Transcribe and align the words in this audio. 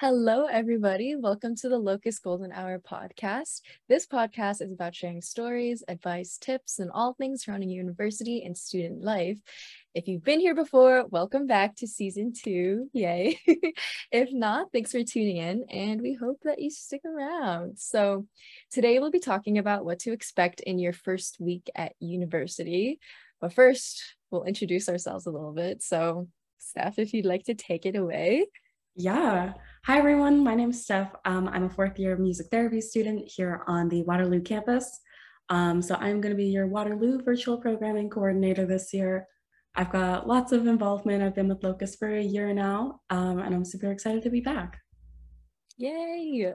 Hello, 0.00 0.46
everybody. 0.46 1.14
Welcome 1.14 1.56
to 1.56 1.68
the 1.68 1.76
Locus 1.76 2.20
Golden 2.20 2.52
Hour 2.52 2.78
podcast. 2.78 3.60
This 3.86 4.06
podcast 4.06 4.62
is 4.62 4.72
about 4.72 4.94
sharing 4.94 5.20
stories, 5.20 5.84
advice, 5.88 6.38
tips, 6.38 6.78
and 6.78 6.90
all 6.90 7.12
things 7.12 7.44
surrounding 7.44 7.68
university 7.68 8.42
and 8.42 8.56
student 8.56 9.04
life. 9.04 9.36
If 9.94 10.08
you've 10.08 10.24
been 10.24 10.40
here 10.40 10.54
before, 10.54 11.04
welcome 11.10 11.46
back 11.46 11.76
to 11.76 11.86
season 11.86 12.32
two. 12.32 12.88
Yay. 12.94 13.38
if 14.10 14.32
not, 14.32 14.72
thanks 14.72 14.92
for 14.92 15.04
tuning 15.04 15.36
in, 15.36 15.66
and 15.68 16.00
we 16.00 16.14
hope 16.14 16.38
that 16.44 16.62
you 16.62 16.70
stick 16.70 17.02
around. 17.04 17.78
So, 17.78 18.26
today 18.72 19.00
we'll 19.00 19.10
be 19.10 19.20
talking 19.20 19.58
about 19.58 19.84
what 19.84 19.98
to 19.98 20.12
expect 20.12 20.60
in 20.60 20.78
your 20.78 20.94
first 20.94 21.36
week 21.40 21.68
at 21.74 21.92
university. 22.00 23.00
But 23.38 23.52
first, 23.52 24.16
we'll 24.30 24.44
introduce 24.44 24.88
ourselves 24.88 25.26
a 25.26 25.30
little 25.30 25.52
bit. 25.52 25.82
So, 25.82 26.28
Steph, 26.56 26.98
if 26.98 27.12
you'd 27.12 27.26
like 27.26 27.44
to 27.44 27.54
take 27.54 27.84
it 27.84 27.96
away. 27.96 28.46
Yeah. 28.96 29.52
Hi, 29.86 29.96
everyone. 29.96 30.44
My 30.44 30.54
name 30.54 30.70
is 30.70 30.84
Steph. 30.84 31.10
Um, 31.24 31.48
I'm 31.48 31.64
a 31.64 31.70
fourth 31.70 31.98
year 31.98 32.14
music 32.14 32.48
therapy 32.50 32.82
student 32.82 33.26
here 33.26 33.64
on 33.66 33.88
the 33.88 34.02
Waterloo 34.02 34.42
campus. 34.42 35.00
Um, 35.48 35.80
so 35.80 35.94
I'm 35.94 36.20
going 36.20 36.34
to 36.34 36.36
be 36.36 36.48
your 36.48 36.66
Waterloo 36.66 37.22
virtual 37.22 37.56
programming 37.56 38.10
coordinator 38.10 38.66
this 38.66 38.92
year. 38.92 39.26
I've 39.74 39.90
got 39.90 40.28
lots 40.28 40.52
of 40.52 40.66
involvement. 40.66 41.22
I've 41.22 41.34
been 41.34 41.48
with 41.48 41.64
Locus 41.64 41.96
for 41.96 42.14
a 42.14 42.22
year 42.22 42.52
now, 42.52 43.00
um, 43.08 43.38
and 43.38 43.54
I'm 43.54 43.64
super 43.64 43.90
excited 43.90 44.22
to 44.24 44.30
be 44.30 44.42
back. 44.42 44.78
Yay! 45.78 46.52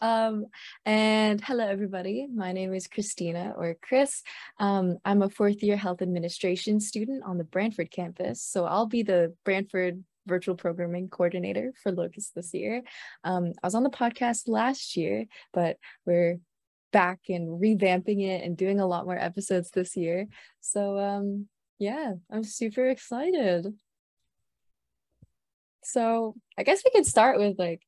Um, 0.00 0.46
and 0.86 1.40
hello, 1.40 1.66
everybody. 1.66 2.28
My 2.32 2.52
name 2.52 2.72
is 2.74 2.86
Christina 2.86 3.54
or 3.56 3.76
Chris. 3.82 4.22
Um, 4.60 4.98
I'm 5.04 5.22
a 5.22 5.28
fourth 5.28 5.64
year 5.64 5.76
health 5.76 6.00
administration 6.00 6.78
student 6.78 7.24
on 7.24 7.38
the 7.38 7.44
Brantford 7.44 7.90
campus. 7.90 8.40
So 8.40 8.66
I'll 8.66 8.86
be 8.86 9.02
the 9.02 9.34
Brantford 9.44 10.04
virtual 10.28 10.54
programming 10.54 11.08
coordinator 11.08 11.72
for 11.82 11.90
Locus 11.90 12.30
this 12.34 12.54
year. 12.54 12.82
Um, 13.24 13.52
I 13.62 13.66
was 13.66 13.74
on 13.74 13.82
the 13.82 13.90
podcast 13.90 14.42
last 14.46 14.96
year, 14.96 15.24
but 15.52 15.78
we're 16.06 16.38
back 16.92 17.20
and 17.28 17.60
revamping 17.60 18.22
it 18.22 18.44
and 18.44 18.56
doing 18.56 18.80
a 18.80 18.86
lot 18.86 19.04
more 19.04 19.18
episodes 19.18 19.70
this 19.70 19.96
year. 19.96 20.26
So 20.60 20.98
um, 20.98 21.48
yeah, 21.78 22.14
I'm 22.30 22.44
super 22.44 22.86
excited. 22.88 23.66
So 25.84 26.34
I 26.56 26.62
guess 26.62 26.82
we 26.84 26.90
could 26.90 27.06
start 27.06 27.38
with 27.38 27.58
like 27.58 27.82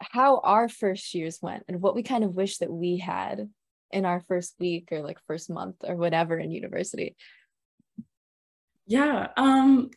how 0.00 0.38
our 0.38 0.68
first 0.68 1.14
years 1.14 1.38
went 1.42 1.64
and 1.68 1.80
what 1.80 1.94
we 1.94 2.02
kind 2.02 2.24
of 2.24 2.34
wish 2.34 2.58
that 2.58 2.72
we 2.72 2.98
had 2.98 3.48
in 3.90 4.04
our 4.04 4.20
first 4.20 4.54
week 4.58 4.88
or 4.90 5.02
like 5.02 5.18
first 5.26 5.50
month 5.50 5.76
or 5.84 5.96
whatever 5.96 6.38
in 6.38 6.50
university. 6.50 7.16
Yeah, 8.86 9.28
um 9.36 9.90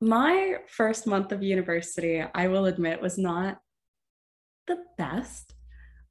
my 0.00 0.56
first 0.68 1.06
month 1.06 1.32
of 1.32 1.42
university, 1.42 2.22
I 2.34 2.48
will 2.48 2.66
admit, 2.66 3.02
was 3.02 3.18
not 3.18 3.58
the 4.66 4.78
best. 4.96 5.54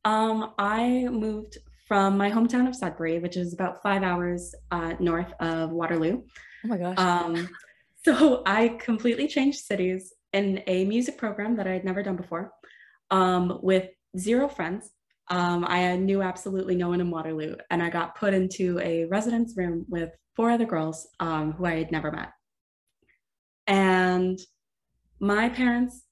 Um, 0.03 0.53
I 0.57 1.07
moved 1.09 1.57
from 1.88 2.17
my 2.17 2.30
hometown 2.30 2.67
of 2.67 2.75
Sudbury, 2.75 3.19
which 3.19 3.38
is 3.38 3.53
about 3.53 3.81
five 3.81 4.03
hours 4.03 4.53
uh, 4.71 4.93
north 4.99 5.31
of 5.39 5.71
Waterloo. 5.71 6.21
Oh 6.65 6.67
my 6.67 6.77
gosh. 6.77 6.97
Um, 6.97 7.49
so 8.05 8.43
I 8.45 8.69
completely 8.80 9.27
changed 9.27 9.59
cities 9.59 10.13
in 10.33 10.61
a 10.67 10.83
music 10.85 11.17
program 11.17 11.55
that 11.55 11.67
I 11.67 11.71
had 11.71 11.85
never 11.85 12.03
done 12.03 12.17
before 12.17 12.52
um, 13.11 13.59
with 13.61 13.89
zero 14.17 14.49
friends. 14.49 14.91
Um, 15.30 15.65
I 15.67 15.95
knew 15.97 16.21
absolutely 16.21 16.75
no 16.75 16.89
one 16.89 17.02
in 17.02 17.11
Waterloo, 17.11 17.55
and 17.69 17.81
I 17.81 17.89
got 17.89 18.15
put 18.15 18.33
into 18.33 18.80
a 18.80 19.05
residence 19.05 19.55
room 19.58 19.85
with 19.89 20.11
four 20.35 20.52
other 20.52 20.65
girls 20.65 21.08
um, 21.19 21.53
who 21.53 21.65
I 21.65 21.75
had 21.75 21.91
never 21.91 22.11
met. 22.11 22.30
And 23.67 24.39
my 25.19 25.49
parents, 25.49 26.03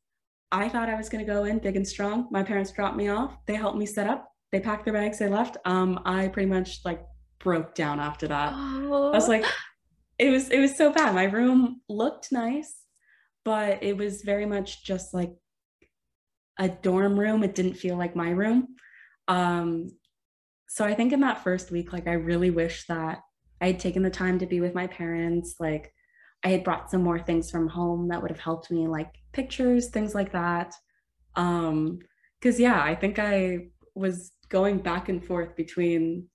I 0.52 0.70
thought 0.70 0.90
I 0.90 0.96
was 0.96 1.10
going 1.10 1.26
to 1.26 1.32
go 1.32 1.46
in 1.46 1.60
big 1.60 1.76
and 1.76 1.88
strong. 1.88 2.28
My 2.32 2.44
parents 2.44 2.72
dropped 2.72 2.98
me 2.98 3.08
off. 3.08 3.38
They 3.46 3.56
helped 3.56 3.78
me 3.78 3.86
set 3.86 4.08
up. 4.08 4.30
They 4.52 4.60
packed 4.60 4.86
their 4.86 4.94
bags. 4.94 5.20
They 5.20 5.28
left. 5.28 5.58
Um, 5.66 6.00
I 6.06 6.28
pretty 6.28 6.50
much 6.50 6.80
like 6.86 7.02
broke 7.40 7.76
down 7.76 8.00
after 8.00 8.28
that. 8.28 8.54
Oh. 8.54 9.12
I 9.12 9.16
was 9.16 9.28
like, 9.28 9.46
it 10.18 10.30
was 10.30 10.50
it 10.50 10.60
was 10.60 10.78
so 10.78 10.92
bad. 10.92 11.14
My 11.14 11.26
room 11.26 11.82
looked 11.90 12.32
nice, 12.32 12.74
but 13.44 13.84
it 13.84 13.98
was 13.98 14.22
very 14.22 14.46
much 14.46 14.84
just 14.84 15.14
like 15.14 15.34
a 16.58 16.70
dorm 16.70 17.20
room. 17.20 17.44
It 17.44 17.56
didn't 17.56 17.74
feel 17.74 17.98
like 17.98 18.16
my 18.16 18.30
room. 18.30 18.76
Um, 19.28 19.90
so 20.68 20.86
I 20.86 20.94
think 20.94 21.14
in 21.14 21.22
that 21.22 21.44
first 21.44 21.72
week, 21.72 21.92
like 21.92 22.08
I 22.08 22.14
really 22.14 22.50
wish 22.50 22.86
that 22.88 23.20
I 23.62 23.68
had 23.68 23.80
taken 23.80 24.04
the 24.04 24.10
time 24.10 24.40
to 24.40 24.46
be 24.46 24.62
with 24.62 24.74
my 24.74 24.88
parents, 24.88 25.56
like 25.60 25.94
I 26.44 26.50
had 26.50 26.64
brought 26.64 26.92
some 26.92 27.02
more 27.02 27.20
things 27.20 27.50
from 27.50 27.68
home 27.68 28.08
that 28.10 28.22
would 28.22 28.32
have 28.32 28.40
helped 28.40 28.72
me, 28.72 28.88
like 28.88 29.12
pictures, 29.34 29.90
things 29.90 30.14
like 30.14 30.32
that. 30.34 30.74
Um, 31.36 32.00
because 32.40 32.60
yeah, 32.60 32.82
I 32.82 32.96
think 32.96 33.18
I 33.18 33.68
was 33.96 34.32
going 34.50 34.80
back 34.80 35.10
and 35.10 35.24
forth 35.24 35.56
between 35.56 36.28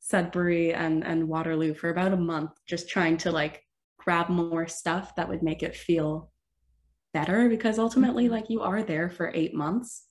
Sudbury 0.00 0.74
and 0.74 1.06
and 1.06 1.28
Waterloo 1.28 1.74
for 1.74 1.90
about 1.90 2.12
a 2.12 2.16
month, 2.16 2.50
just 2.66 2.88
trying 2.88 3.16
to 3.18 3.30
like 3.30 3.62
grab 3.98 4.28
more 4.28 4.66
stuff 4.66 5.14
that 5.14 5.28
would 5.28 5.42
make 5.42 5.62
it 5.62 5.76
feel 5.76 6.32
better 7.12 7.48
because 7.48 7.78
ultimately 7.78 8.24
mm-hmm. 8.24 8.34
like 8.34 8.50
you 8.50 8.60
are 8.62 8.82
there 8.82 9.08
for 9.08 9.30
8 9.34 9.54
months 9.54 10.06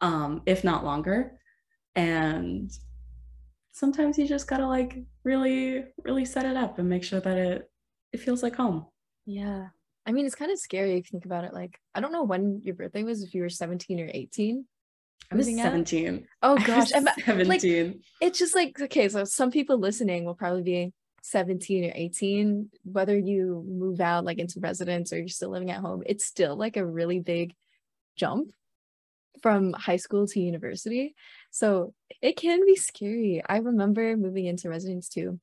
um 0.00 0.42
if 0.46 0.62
not 0.62 0.84
longer 0.84 1.32
and 1.94 2.70
sometimes 3.72 4.18
you 4.18 4.26
just 4.26 4.46
got 4.46 4.58
to 4.58 4.66
like 4.66 4.98
really 5.24 5.84
really 6.04 6.24
set 6.24 6.44
it 6.44 6.56
up 6.56 6.78
and 6.78 6.88
make 6.88 7.04
sure 7.04 7.20
that 7.20 7.38
it 7.38 7.70
it 8.16 8.22
feels 8.22 8.42
like 8.42 8.56
home. 8.56 8.86
Yeah. 9.26 9.68
I 10.06 10.12
mean, 10.12 10.24
it's 10.24 10.34
kind 10.34 10.50
of 10.50 10.58
scary 10.58 10.92
if 10.92 11.06
you 11.06 11.10
think 11.10 11.26
about 11.26 11.44
it. 11.44 11.52
Like, 11.52 11.78
I 11.94 12.00
don't 12.00 12.12
know 12.12 12.24
when 12.24 12.62
your 12.64 12.74
birthday 12.74 13.02
was, 13.02 13.22
if 13.22 13.34
you 13.34 13.42
were 13.42 13.48
17 13.48 14.00
or 14.00 14.10
18. 14.12 14.64
I 15.30 15.34
was 15.34 15.46
17. 15.46 16.26
Out. 16.42 16.58
Oh 16.58 16.64
gosh. 16.64 16.90
17. 16.90 17.46
Like, 17.46 17.62
it's 18.20 18.38
just 18.38 18.54
like, 18.54 18.80
okay, 18.80 19.08
so 19.08 19.24
some 19.24 19.50
people 19.50 19.78
listening 19.78 20.24
will 20.24 20.34
probably 20.34 20.62
be 20.62 20.92
17 21.22 21.84
or 21.84 21.92
18, 21.94 22.70
whether 22.84 23.18
you 23.18 23.64
move 23.68 24.00
out 24.00 24.24
like 24.24 24.38
into 24.38 24.60
residence 24.60 25.12
or 25.12 25.18
you're 25.18 25.28
still 25.28 25.50
living 25.50 25.70
at 25.70 25.80
home, 25.80 26.02
it's 26.06 26.24
still 26.24 26.56
like 26.56 26.76
a 26.76 26.86
really 26.86 27.18
big 27.18 27.54
jump 28.16 28.52
from 29.42 29.72
high 29.72 29.96
school 29.96 30.26
to 30.28 30.40
university. 30.40 31.14
So 31.50 31.92
it 32.22 32.36
can 32.36 32.64
be 32.64 32.76
scary. 32.76 33.42
I 33.46 33.58
remember 33.58 34.16
moving 34.16 34.46
into 34.46 34.70
residence 34.70 35.08
too. 35.08 35.40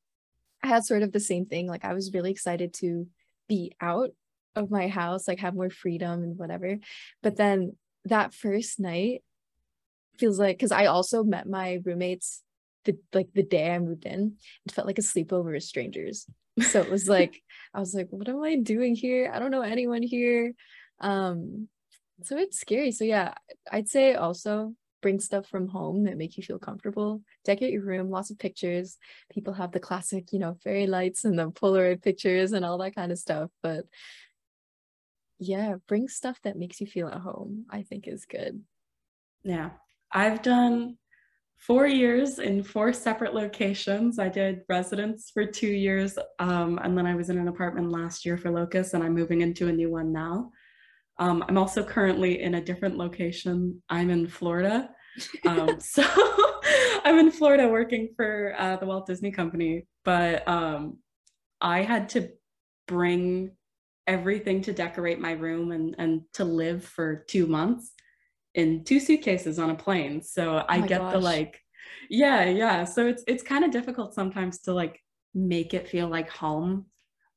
I 0.63 0.67
had 0.67 0.85
sort 0.85 1.03
of 1.03 1.11
the 1.11 1.19
same 1.19 1.45
thing. 1.45 1.67
Like 1.67 1.85
I 1.85 1.93
was 1.93 2.13
really 2.13 2.31
excited 2.31 2.73
to 2.75 3.07
be 3.49 3.73
out 3.81 4.11
of 4.55 4.71
my 4.71 4.87
house, 4.87 5.27
like 5.27 5.39
have 5.39 5.55
more 5.55 5.69
freedom 5.69 6.23
and 6.23 6.37
whatever. 6.37 6.77
But 7.21 7.35
then 7.35 7.75
that 8.05 8.33
first 8.33 8.79
night 8.79 9.23
feels 10.17 10.39
like 10.39 10.57
because 10.57 10.71
I 10.71 10.85
also 10.85 11.23
met 11.23 11.47
my 11.47 11.79
roommates 11.83 12.41
the 12.85 12.97
like 13.13 13.27
the 13.33 13.43
day 13.43 13.71
I 13.71 13.79
moved 13.79 14.05
in. 14.05 14.37
It 14.65 14.71
felt 14.71 14.87
like 14.87 14.99
a 14.99 15.01
sleepover 15.01 15.53
with 15.53 15.63
strangers. 15.63 16.25
So 16.69 16.81
it 16.81 16.89
was 16.89 17.07
like 17.07 17.41
I 17.73 17.79
was 17.79 17.93
like, 17.93 18.07
what 18.09 18.29
am 18.29 18.41
I 18.41 18.55
doing 18.55 18.95
here? 18.95 19.31
I 19.33 19.39
don't 19.39 19.51
know 19.51 19.61
anyone 19.61 20.01
here. 20.03 20.53
Um 20.99 21.67
so 22.23 22.37
it's 22.37 22.59
scary. 22.59 22.91
So 22.91 23.03
yeah, 23.03 23.33
I'd 23.71 23.89
say 23.89 24.13
also 24.13 24.75
bring 25.03 25.19
stuff 25.19 25.45
from 25.47 25.67
home 25.67 26.05
that 26.05 26.17
make 26.17 26.37
you 26.37 26.43
feel 26.43 26.57
comfortable. 26.57 27.21
Decorate 27.45 27.73
your 27.73 27.83
room 27.83 28.09
lots 28.09 28.31
of 28.31 28.39
pictures. 28.39 28.97
People 29.31 29.53
have 29.53 29.71
the 29.71 29.79
classic 29.79 30.31
you 30.31 30.39
know 30.39 30.57
fairy 30.63 30.87
lights 30.87 31.25
and 31.25 31.37
the 31.37 31.51
polaroid 31.51 32.01
pictures 32.01 32.53
and 32.53 32.65
all 32.65 32.79
that 32.79 32.95
kind 32.95 33.11
of 33.11 33.19
stuff 33.19 33.51
but 33.61 33.85
yeah 35.39 35.75
bring 35.87 36.07
stuff 36.07 36.39
that 36.43 36.57
makes 36.57 36.79
you 36.79 36.87
feel 36.87 37.07
at 37.09 37.19
home 37.19 37.65
i 37.69 37.83
think 37.83 38.07
is 38.07 38.25
good. 38.25 38.61
Yeah. 39.43 39.71
I've 40.11 40.41
done 40.41 40.97
four 41.57 41.85
years 41.85 42.39
in 42.39 42.63
four 42.63 42.93
separate 42.93 43.33
locations. 43.33 44.19
I 44.19 44.29
did 44.29 44.61
residence 44.69 45.31
for 45.33 45.45
two 45.45 45.67
years 45.67 46.17
um, 46.39 46.79
and 46.83 46.97
then 46.97 47.05
i 47.05 47.15
was 47.15 47.29
in 47.29 47.37
an 47.37 47.49
apartment 47.49 47.91
last 47.91 48.25
year 48.25 48.37
for 48.37 48.51
locus 48.51 48.93
and 48.93 49.03
i'm 49.03 49.13
moving 49.13 49.41
into 49.41 49.67
a 49.67 49.71
new 49.71 49.91
one 49.91 50.11
now 50.11 50.51
um, 51.19 51.43
I'm 51.47 51.57
also 51.57 51.83
currently 51.83 52.41
in 52.41 52.55
a 52.55 52.61
different 52.61 52.97
location. 52.97 53.81
I'm 53.89 54.09
in 54.09 54.27
Florida. 54.27 54.89
Um, 55.45 55.75
so 55.79 56.03
I'm 57.05 57.19
in 57.19 57.31
Florida 57.31 57.67
working 57.67 58.09
for 58.15 58.55
uh, 58.57 58.77
the 58.77 58.85
Walt 58.85 59.05
Disney 59.05 59.31
Company, 59.31 59.85
but 60.03 60.47
um, 60.47 60.97
I 61.61 61.81
had 61.81 62.09
to 62.09 62.29
bring 62.87 63.51
everything 64.07 64.61
to 64.61 64.73
decorate 64.73 65.19
my 65.19 65.31
room 65.31 65.71
and, 65.71 65.95
and 65.97 66.21
to 66.33 66.43
live 66.43 66.83
for 66.83 67.23
two 67.27 67.47
months 67.47 67.91
in 68.55 68.83
two 68.83 68.99
suitcases 68.99 69.59
on 69.59 69.69
a 69.69 69.75
plane. 69.75 70.21
So 70.21 70.57
oh 70.57 70.65
I 70.67 70.81
get 70.81 71.01
gosh. 71.01 71.13
the 71.13 71.19
like, 71.19 71.59
yeah, 72.09 72.45
yeah. 72.45 72.83
So 72.83 73.07
it's 73.07 73.23
it's 73.27 73.43
kind 73.43 73.63
of 73.63 73.71
difficult 73.71 74.13
sometimes 74.13 74.59
to 74.61 74.73
like 74.73 74.99
make 75.33 75.73
it 75.73 75.87
feel 75.87 76.07
like 76.07 76.29
home. 76.29 76.85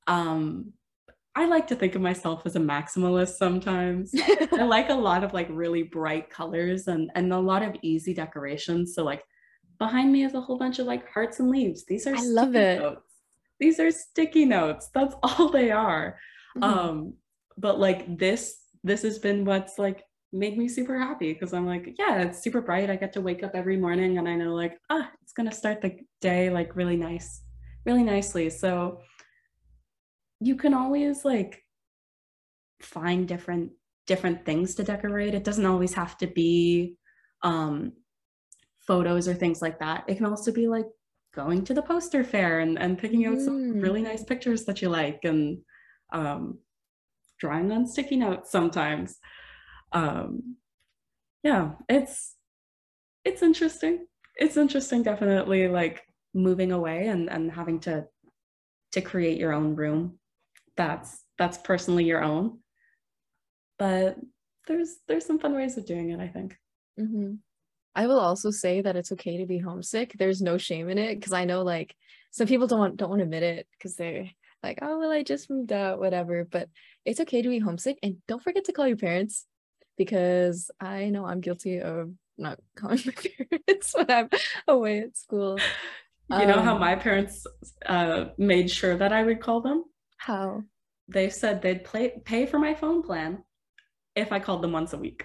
Um, 0.06 0.72
I 1.36 1.44
like 1.44 1.66
to 1.66 1.76
think 1.76 1.94
of 1.94 2.00
myself 2.00 2.46
as 2.46 2.56
a 2.56 2.60
maximalist 2.60 3.36
sometimes. 3.36 4.10
I 4.52 4.62
like 4.64 4.88
a 4.88 4.94
lot 4.94 5.22
of 5.22 5.34
like 5.34 5.48
really 5.50 5.82
bright 5.82 6.30
colors 6.30 6.88
and 6.88 7.10
and 7.14 7.30
a 7.30 7.38
lot 7.38 7.62
of 7.62 7.76
easy 7.82 8.14
decorations. 8.14 8.94
So 8.94 9.04
like 9.04 9.22
behind 9.78 10.10
me 10.10 10.24
is 10.24 10.32
a 10.32 10.40
whole 10.40 10.56
bunch 10.56 10.78
of 10.78 10.86
like 10.86 11.06
hearts 11.12 11.38
and 11.38 11.50
leaves. 11.50 11.84
These 11.84 12.06
are 12.06 12.16
I 12.16 12.22
love 12.22 12.56
it. 12.56 12.80
Notes. 12.80 13.12
These 13.60 13.78
are 13.80 13.90
sticky 13.90 14.46
notes. 14.46 14.88
That's 14.94 15.14
all 15.22 15.50
they 15.50 15.70
are. 15.70 16.18
Mm-hmm. 16.56 16.64
Um 16.64 17.14
but 17.58 17.78
like 17.78 18.16
this 18.16 18.56
this 18.82 19.02
has 19.02 19.18
been 19.18 19.44
what's 19.44 19.78
like 19.78 20.04
made 20.32 20.56
me 20.56 20.68
super 20.68 20.98
happy 20.98 21.34
because 21.34 21.52
I'm 21.52 21.66
like, 21.66 21.96
yeah, 21.98 22.22
it's 22.22 22.42
super 22.42 22.62
bright. 22.62 22.88
I 22.88 22.96
get 22.96 23.12
to 23.12 23.20
wake 23.20 23.42
up 23.42 23.52
every 23.54 23.76
morning 23.76 24.16
and 24.16 24.26
I 24.26 24.36
know 24.36 24.54
like, 24.54 24.78
ah, 24.88 25.10
it's 25.22 25.34
gonna 25.34 25.52
start 25.52 25.82
the 25.82 25.98
day 26.22 26.48
like 26.48 26.76
really 26.76 26.96
nice, 26.96 27.42
really 27.84 28.02
nicely. 28.02 28.48
So 28.48 29.00
you 30.40 30.56
can 30.56 30.74
always 30.74 31.24
like 31.24 31.62
find 32.80 33.26
different 33.26 33.72
different 34.06 34.44
things 34.44 34.74
to 34.76 34.84
decorate. 34.84 35.34
It 35.34 35.44
doesn't 35.44 35.66
always 35.66 35.94
have 35.94 36.16
to 36.18 36.26
be 36.26 36.96
um 37.42 37.92
photos 38.86 39.26
or 39.26 39.34
things 39.34 39.60
like 39.60 39.78
that. 39.80 40.04
It 40.06 40.16
can 40.16 40.26
also 40.26 40.52
be 40.52 40.68
like 40.68 40.86
going 41.34 41.64
to 41.64 41.74
the 41.74 41.82
poster 41.82 42.24
fair 42.24 42.60
and, 42.60 42.78
and 42.78 42.98
picking 42.98 43.26
out 43.26 43.40
some 43.40 43.56
Mm. 43.74 43.82
really 43.82 44.00
nice 44.02 44.22
pictures 44.24 44.64
that 44.64 44.80
you 44.80 44.88
like 44.88 45.20
and 45.24 45.58
um, 46.12 46.58
drawing 47.38 47.70
on 47.72 47.86
sticky 47.86 48.16
notes 48.16 48.50
sometimes. 48.50 49.18
Um, 49.92 50.56
yeah, 51.42 51.72
it's 51.88 52.36
it's 53.24 53.42
interesting. 53.42 54.06
It's 54.36 54.56
interesting, 54.56 55.02
definitely 55.02 55.68
like 55.68 56.02
moving 56.32 56.72
away 56.72 57.08
and, 57.08 57.28
and 57.28 57.50
having 57.50 57.80
to 57.80 58.06
to 58.92 59.00
create 59.00 59.38
your 59.38 59.52
own 59.52 59.74
room. 59.74 60.18
That's 60.76 61.22
that's 61.38 61.58
personally 61.58 62.04
your 62.04 62.22
own. 62.22 62.58
But 63.78 64.16
there's 64.66 64.96
there's 65.06 65.26
some 65.26 65.38
fun 65.38 65.54
ways 65.54 65.76
of 65.76 65.86
doing 65.86 66.10
it, 66.10 66.20
I 66.20 66.28
think. 66.28 66.56
hmm 66.98 67.34
I 67.94 68.06
will 68.06 68.20
also 68.20 68.50
say 68.50 68.82
that 68.82 68.94
it's 68.94 69.12
okay 69.12 69.38
to 69.38 69.46
be 69.46 69.58
homesick. 69.58 70.12
There's 70.18 70.42
no 70.42 70.58
shame 70.58 70.90
in 70.90 70.98
it 70.98 71.14
because 71.14 71.32
I 71.32 71.46
know 71.46 71.62
like 71.62 71.96
some 72.30 72.46
people 72.46 72.66
don't 72.66 72.78
want 72.78 72.96
don't 72.98 73.08
want 73.08 73.20
to 73.20 73.24
admit 73.24 73.42
it 73.42 73.66
because 73.72 73.96
they're 73.96 74.28
like, 74.62 74.80
oh 74.82 74.98
well, 74.98 75.10
I 75.10 75.22
just 75.22 75.48
moved 75.48 75.72
out, 75.72 75.98
whatever. 75.98 76.44
But 76.44 76.68
it's 77.06 77.20
okay 77.20 77.40
to 77.40 77.48
be 77.48 77.58
homesick 77.58 77.98
and 78.02 78.16
don't 78.28 78.42
forget 78.42 78.64
to 78.64 78.72
call 78.72 78.86
your 78.86 78.98
parents 78.98 79.46
because 79.96 80.70
I 80.78 81.08
know 81.08 81.24
I'm 81.24 81.40
guilty 81.40 81.80
of 81.80 82.12
not 82.36 82.58
calling 82.76 83.00
my 83.06 83.12
parents 83.12 83.94
when 83.94 84.10
I'm 84.10 84.28
away 84.68 85.00
at 85.00 85.16
school. 85.16 85.58
You 86.28 86.44
know 86.44 86.60
how 86.60 86.74
Um, 86.74 86.80
my 86.80 86.96
parents 86.96 87.46
uh, 87.86 88.26
made 88.36 88.70
sure 88.70 88.96
that 88.96 89.12
I 89.12 89.22
would 89.22 89.40
call 89.40 89.60
them? 89.62 89.84
How? 90.16 90.62
They 91.08 91.30
said 91.30 91.62
they'd 91.62 91.84
play, 91.84 92.20
pay 92.24 92.46
for 92.46 92.58
my 92.58 92.74
phone 92.74 93.02
plan 93.02 93.42
if 94.14 94.32
I 94.32 94.38
called 94.40 94.62
them 94.62 94.72
once 94.72 94.92
a 94.92 94.98
week. 94.98 95.24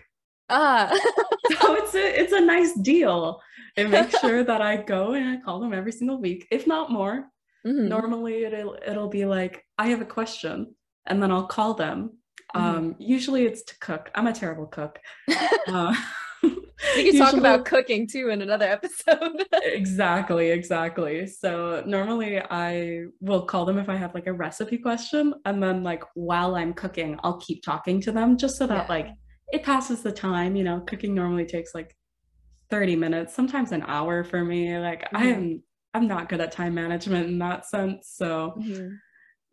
Ah, 0.50 0.90
So 1.62 1.76
it's 1.76 1.96
a 1.96 2.22
it's 2.22 2.34
a 2.34 2.40
nice 2.42 2.74
deal. 2.74 3.42
It 3.78 3.90
makes 3.90 4.20
sure 4.20 4.44
that 4.44 4.62
I 4.62 4.78
go 4.78 5.14
and 5.14 5.28
I 5.30 5.38
call 5.38 5.60
them 5.60 5.74
every 5.74 5.92
single 5.92 6.20
week, 6.22 6.48
if 6.52 6.68
not 6.68 6.92
more. 6.92 7.26
Mhm. 7.66 7.88
Normally 7.88 8.44
it'll 8.46 8.78
it'll 8.86 9.10
be 9.10 9.26
like 9.26 9.66
I 9.78 9.88
have 9.88 10.02
a 10.02 10.06
question, 10.06 10.76
and 11.08 11.22
then 11.22 11.32
I'll 11.32 11.48
call 11.48 11.74
them. 11.74 12.18
Mhm. 12.56 12.62
Um, 12.62 12.96
usually 13.00 13.46
it's 13.46 13.64
to 13.64 13.80
cook. 13.80 14.12
I'm 14.16 14.28
a 14.28 14.34
terrible 14.34 14.68
cook. 14.68 15.00
Uh, 15.68 15.94
we 16.96 17.04
can 17.12 17.18
talk 17.18 17.34
about 17.36 17.66
cooking 17.66 18.08
too 18.08 18.30
in 18.30 18.42
another 18.42 18.66
episode. 18.66 19.46
exactly 19.64 20.50
exactly 20.52 21.28
so 21.28 21.84
normally 21.86 22.40
i 22.50 23.04
will 23.20 23.46
call 23.46 23.66
them 23.66 23.78
if 23.78 23.90
i 23.90 23.96
have 23.96 24.14
like 24.16 24.28
a 24.28 24.34
recipe 24.34 24.78
question 24.78 25.34
and 25.46 25.62
then 25.62 25.84
like 25.84 26.04
while 26.16 26.56
i'm 26.56 26.74
cooking 26.74 27.20
i'll 27.24 27.40
keep 27.40 27.62
talking 27.64 28.02
to 28.02 28.12
them 28.12 28.38
just 28.38 28.58
so 28.58 28.66
that 28.68 28.86
Yeah. 28.90 28.96
like 28.96 29.08
it 29.54 29.64
passes 29.64 30.02
the 30.02 30.12
time 30.12 30.56
you 30.56 30.64
know 30.64 30.80
cooking 30.82 31.14
normally 31.14 31.46
takes 31.46 31.76
like 31.76 31.96
30 32.70 32.96
minutes 32.96 33.34
sometimes 33.34 33.72
an 33.72 33.84
hour 33.88 34.24
for 34.24 34.44
me 34.44 34.78
like 34.78 35.08
i 35.14 35.26
Mhm. 35.26 35.36
am 35.36 35.64
i'm 35.94 36.08
not 36.08 36.30
good 36.30 36.42
at 36.42 36.52
time 36.52 36.74
management 36.74 37.28
in 37.28 37.38
that 37.40 37.66
sense 37.66 38.10
so 38.14 38.56
Mhm. 38.58 38.98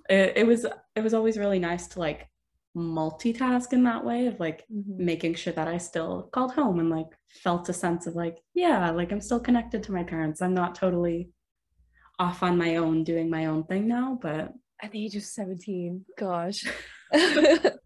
it, 0.08 0.32
it 0.36 0.46
was 0.46 0.64
it 0.96 1.02
was 1.02 1.12
always 1.14 1.36
really 1.36 1.58
nice 1.58 1.88
to 1.88 1.98
like 1.98 2.28
multitask 2.78 3.72
in 3.72 3.82
that 3.84 4.04
way 4.04 4.26
of 4.26 4.38
like 4.40 4.64
Mhm. 4.70 4.98
making 4.98 5.34
sure 5.34 5.52
that 5.52 5.68
I 5.68 5.78
still 5.78 6.28
called 6.32 6.52
home 6.52 6.80
and 6.80 6.90
like 6.90 7.08
felt 7.28 7.68
a 7.68 7.72
sense 7.72 8.06
of 8.06 8.14
like, 8.14 8.38
yeah, 8.54 8.90
like 8.90 9.12
I'm 9.12 9.20
still 9.20 9.40
connected 9.40 9.82
to 9.84 9.92
my 9.92 10.04
parents. 10.04 10.40
I'm 10.40 10.54
not 10.54 10.74
totally 10.74 11.30
off 12.18 12.42
on 12.42 12.58
my 12.58 12.76
own 12.76 13.04
doing 13.04 13.30
my 13.30 13.46
own 13.46 13.64
thing 13.64 13.86
now, 13.88 14.18
but 14.20 14.52
At 14.82 14.92
the 14.92 15.04
age 15.04 15.16
of 15.16 15.24
17, 15.24 16.04
gosh. 16.16 16.64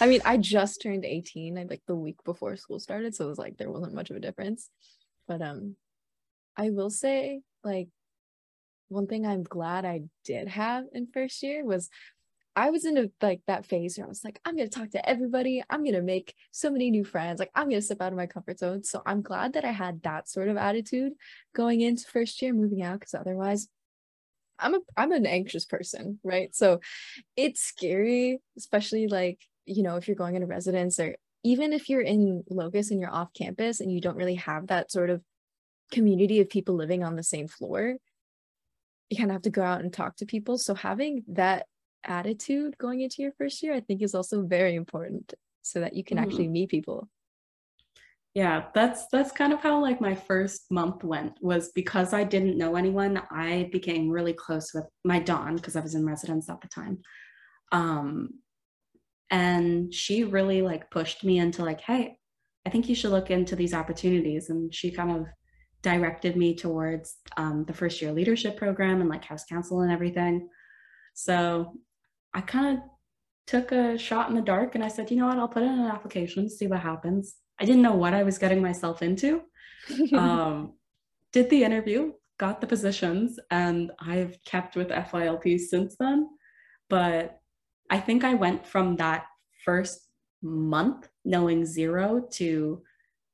I 0.00 0.06
mean, 0.06 0.20
I 0.24 0.36
just 0.38 0.80
turned 0.82 1.04
18, 1.04 1.58
I 1.58 1.64
like 1.64 1.82
the 1.86 1.94
week 1.94 2.16
before 2.24 2.56
school 2.56 2.80
started, 2.80 3.14
so 3.14 3.26
it 3.26 3.28
was 3.28 3.38
like 3.38 3.56
there 3.56 3.70
wasn't 3.70 3.94
much 3.94 4.10
of 4.10 4.16
a 4.16 4.20
difference. 4.20 4.70
But 5.28 5.42
um 5.42 5.76
I 6.56 6.70
will 6.70 6.90
say 6.90 7.42
like 7.62 7.88
one 8.88 9.06
thing 9.06 9.26
I'm 9.26 9.42
glad 9.42 9.84
I 9.84 10.02
did 10.24 10.48
have 10.48 10.84
in 10.92 11.06
first 11.06 11.42
year 11.42 11.64
was 11.64 11.88
I 12.56 12.70
was 12.70 12.84
in 12.84 12.96
a, 12.96 13.06
like 13.20 13.40
that 13.46 13.66
phase 13.66 13.98
where 13.98 14.06
I 14.06 14.08
was 14.08 14.22
like, 14.24 14.40
I'm 14.44 14.56
gonna 14.56 14.68
talk 14.68 14.90
to 14.90 15.08
everybody. 15.08 15.62
I'm 15.68 15.84
gonna 15.84 16.02
make 16.02 16.34
so 16.52 16.70
many 16.70 16.90
new 16.90 17.04
friends. 17.04 17.40
Like 17.40 17.50
I'm 17.54 17.68
gonna 17.68 17.82
step 17.82 18.00
out 18.00 18.12
of 18.12 18.16
my 18.16 18.26
comfort 18.26 18.58
zone. 18.58 18.84
So 18.84 19.02
I'm 19.04 19.22
glad 19.22 19.54
that 19.54 19.64
I 19.64 19.72
had 19.72 20.02
that 20.02 20.28
sort 20.28 20.48
of 20.48 20.56
attitude 20.56 21.12
going 21.54 21.80
into 21.80 22.04
first 22.04 22.40
year, 22.40 22.52
moving 22.52 22.82
out, 22.82 23.00
because 23.00 23.14
otherwise, 23.14 23.68
I'm 24.58 24.74
a 24.74 24.80
I'm 24.96 25.12
an 25.12 25.26
anxious 25.26 25.64
person, 25.64 26.20
right? 26.22 26.54
So 26.54 26.80
it's 27.36 27.60
scary, 27.60 28.40
especially 28.56 29.08
like 29.08 29.40
you 29.66 29.82
know 29.82 29.96
if 29.96 30.06
you're 30.06 30.16
going 30.16 30.36
into 30.36 30.46
residence 30.46 31.00
or 31.00 31.16
even 31.42 31.72
if 31.72 31.88
you're 31.88 32.00
in 32.00 32.44
Locust 32.48 32.90
and 32.90 33.00
you're 33.00 33.12
off 33.12 33.34
campus 33.34 33.80
and 33.80 33.92
you 33.92 34.00
don't 34.00 34.16
really 34.16 34.36
have 34.36 34.68
that 34.68 34.92
sort 34.92 35.10
of 35.10 35.22
community 35.92 36.40
of 36.40 36.48
people 36.48 36.74
living 36.76 37.02
on 37.02 37.16
the 37.16 37.22
same 37.22 37.48
floor. 37.48 37.96
You 39.10 39.16
kind 39.16 39.30
of 39.30 39.34
have 39.34 39.42
to 39.42 39.50
go 39.50 39.62
out 39.62 39.80
and 39.80 39.92
talk 39.92 40.16
to 40.16 40.26
people. 40.26 40.56
So 40.56 40.74
having 40.74 41.24
that 41.28 41.66
attitude 42.04 42.76
going 42.78 43.00
into 43.02 43.22
your 43.22 43.32
first 43.32 43.62
year, 43.62 43.74
I 43.74 43.80
think 43.80 44.02
is 44.02 44.14
also 44.14 44.42
very 44.42 44.74
important 44.74 45.34
so 45.62 45.80
that 45.80 45.94
you 45.94 46.04
can 46.04 46.18
Mhm. 46.18 46.22
actually 46.22 46.48
meet 46.48 46.70
people. 46.70 47.08
yeah, 48.36 48.66
that's 48.74 49.06
that's 49.12 49.30
kind 49.30 49.52
of 49.52 49.60
how 49.60 49.80
like 49.80 50.00
my 50.00 50.14
first 50.14 50.70
month 50.72 51.04
went 51.04 51.34
was 51.40 51.70
because 51.72 52.12
I 52.12 52.24
didn't 52.24 52.58
know 52.58 52.74
anyone, 52.74 53.22
I 53.30 53.68
became 53.70 54.08
really 54.10 54.32
close 54.32 54.74
with 54.74 54.86
my 55.04 55.20
Don 55.20 55.54
because 55.56 55.76
I 55.76 55.80
was 55.80 55.94
in 55.94 56.04
residence 56.04 56.48
at 56.50 56.60
the 56.60 56.66
time. 56.68 57.00
Um 57.72 58.40
and 59.30 59.92
she 59.94 60.24
really 60.24 60.62
like 60.62 60.90
pushed 60.90 61.24
me 61.24 61.38
into 61.38 61.64
like, 61.64 61.80
hey, 61.80 62.18
I 62.66 62.70
think 62.70 62.88
you 62.88 62.94
should 62.94 63.10
look 63.12 63.30
into 63.30 63.56
these 63.56 63.74
opportunities. 63.74 64.50
And 64.50 64.74
she 64.74 64.90
kind 64.90 65.10
of 65.12 65.26
directed 65.82 66.36
me 66.36 66.54
towards 66.56 67.16
um, 67.36 67.64
the 67.66 67.72
first 67.74 68.00
year 68.00 68.12
leadership 68.12 68.56
program 68.56 69.00
and 69.00 69.10
like 69.10 69.24
house 69.24 69.44
council 69.44 69.80
and 69.82 69.92
everything. 69.92 70.48
So 71.14 71.74
I 72.34 72.40
kind 72.40 72.76
of 72.76 72.84
took 73.46 73.72
a 73.72 73.96
shot 73.96 74.28
in 74.28 74.34
the 74.34 74.42
dark 74.42 74.74
and 74.74 74.84
I 74.84 74.88
said, 74.88 75.10
you 75.10 75.16
know 75.16 75.26
what, 75.26 75.38
I'll 75.38 75.48
put 75.48 75.62
in 75.62 75.68
an 75.68 75.86
application, 75.86 76.50
see 76.50 76.66
what 76.66 76.80
happens. 76.80 77.36
I 77.60 77.64
didn't 77.64 77.82
know 77.82 77.94
what 77.94 78.14
I 78.14 78.22
was 78.22 78.38
getting 78.38 78.62
myself 78.62 79.02
into. 79.02 79.42
Um, 80.14 80.74
did 81.32 81.50
the 81.50 81.62
interview, 81.62 82.12
got 82.38 82.60
the 82.60 82.66
positions, 82.66 83.38
and 83.50 83.90
I've 84.00 84.38
kept 84.46 84.76
with 84.76 84.88
FYLP 84.88 85.58
since 85.58 85.96
then. 85.98 86.28
But 86.88 87.40
I 87.90 87.98
think 87.98 88.24
I 88.24 88.34
went 88.34 88.66
from 88.66 88.96
that 88.96 89.26
first 89.64 90.08
month 90.42 91.08
knowing 91.24 91.66
zero 91.66 92.26
to 92.34 92.82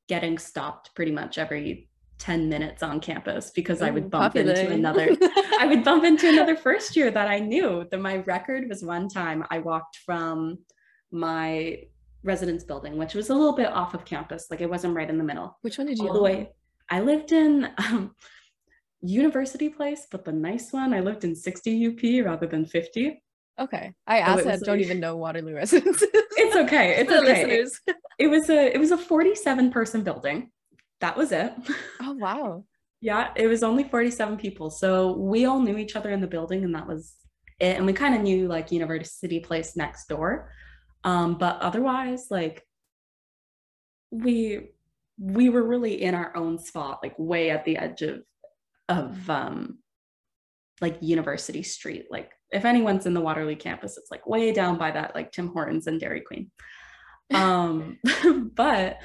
getting 0.09 0.39
stopped 0.39 0.95
pretty 0.97 1.13
much 1.13 1.39
every 1.39 1.90
10 2.21 2.49
minutes 2.49 2.83
on 2.83 3.01
campus 3.01 3.51
because 3.51 3.81
I 3.83 3.91
would 3.91 4.11
bump 4.11 4.37
into 4.37 4.71
another 4.71 5.09
I 5.59 5.67
would 5.67 5.83
bump 5.83 6.05
into 6.05 6.29
another 6.29 6.55
first 6.55 6.95
year 6.95 7.11
that 7.11 7.29
I 7.29 7.41
knew. 7.41 7.87
That 7.91 8.01
my 8.01 8.19
record 8.19 8.69
was 8.69 8.85
one 8.85 9.09
time 9.09 9.45
I 9.51 9.59
walked 9.59 9.97
from 10.05 10.59
my 11.11 11.83
residence 12.23 12.63
building, 12.63 12.99
which 12.99 13.15
was 13.15 13.31
a 13.31 13.35
little 13.35 13.55
bit 13.55 13.69
off 13.69 13.95
of 13.95 14.05
campus, 14.05 14.47
like 14.51 14.61
it 14.61 14.69
wasn't 14.69 14.95
right 14.95 15.09
in 15.09 15.19
the 15.19 15.25
middle. 15.25 15.59
Which 15.63 15.79
one 15.79 15.87
did 15.87 15.99
you 15.99 16.09
All 16.09 16.15
the 16.15 16.23
way. 16.23 16.51
I 16.91 17.01
lived 17.01 17.33
in 17.33 17.71
um, 17.79 18.15
University 19.01 19.69
Place, 19.69 20.07
but 20.11 20.25
the 20.25 20.33
nice 20.33 20.73
one. 20.73 20.93
I 20.93 21.01
lived 21.01 21.25
in 21.25 21.35
60 21.35 21.87
UP 21.89 22.27
rather 22.27 22.47
than 22.47 22.67
50. 22.67 23.23
Okay. 23.59 23.93
I 24.07 24.19
it 24.19 24.21
asked 24.21 24.45
that 24.45 24.53
was 24.53 24.63
don't 24.63 24.81
even 24.81 25.01
know 25.01 25.17
Waterloo 25.17 25.55
residences. 25.55 26.09
It's 26.13 26.57
okay. 26.57 26.97
It's 27.01 27.11
okay. 27.11 27.47
listeners. 27.47 27.81
It 28.19 28.29
was 28.29 28.51
a 28.51 28.75
it 28.75 28.79
was 28.79 28.91
a 28.91 28.99
47 28.99 29.71
person 29.71 30.03
building. 30.03 30.51
That 31.01 31.17
was 31.17 31.33
it. 31.33 31.53
Oh 32.01 32.13
wow. 32.13 32.65
Yeah, 33.03 33.31
it 33.35 33.47
was 33.47 33.63
only 33.63 33.85
47 33.85 34.37
people. 34.37 34.69
So 34.69 35.17
we 35.17 35.47
all 35.47 35.59
knew 35.59 35.79
each 35.79 35.97
other 35.97 36.11
in 36.11 36.21
the 36.21 36.27
building, 36.27 36.65
and 36.65 36.75
that 36.75 36.87
was 36.87 37.15
it. 37.59 37.79
And 37.79 37.87
we 37.87 37.95
kind 37.95 38.15
of 38.15 38.21
knew 38.21 38.47
like 38.47 38.71
University 38.71 39.41
Place 39.41 39.75
next 39.75 40.07
door. 40.07 40.53
Um, 41.03 41.39
but 41.39 41.59
otherwise, 41.63 42.27
like 42.31 42.63
we 44.11 44.73
we 45.19 45.49
were 45.49 45.63
really 45.63 46.03
in 46.03 46.15
our 46.15 46.37
own 46.37 46.59
spot, 46.59 47.01
like 47.03 47.15
way 47.19 47.49
at 47.49 47.65
the 47.65 47.79
edge 47.79 48.03
of 48.03 48.23
of 48.91 49.31
um 49.31 49.79
like 50.83 50.99
University 51.01 51.63
Street. 51.63 52.07
Like 52.11 52.33
if 52.51 52.65
anyone's 52.65 53.07
in 53.07 53.15
the 53.15 53.21
Waterloo 53.21 53.57
campus, 53.57 53.97
it's 53.97 54.11
like 54.11 54.27
way 54.27 54.53
down 54.53 54.77
by 54.77 54.91
that, 54.91 55.15
like 55.15 55.33
Tim 55.33 55.49
Hortons 55.49 55.87
and 55.87 55.99
Dairy 55.99 56.21
Queen. 56.21 56.51
Um, 57.33 57.99
but 58.57 58.99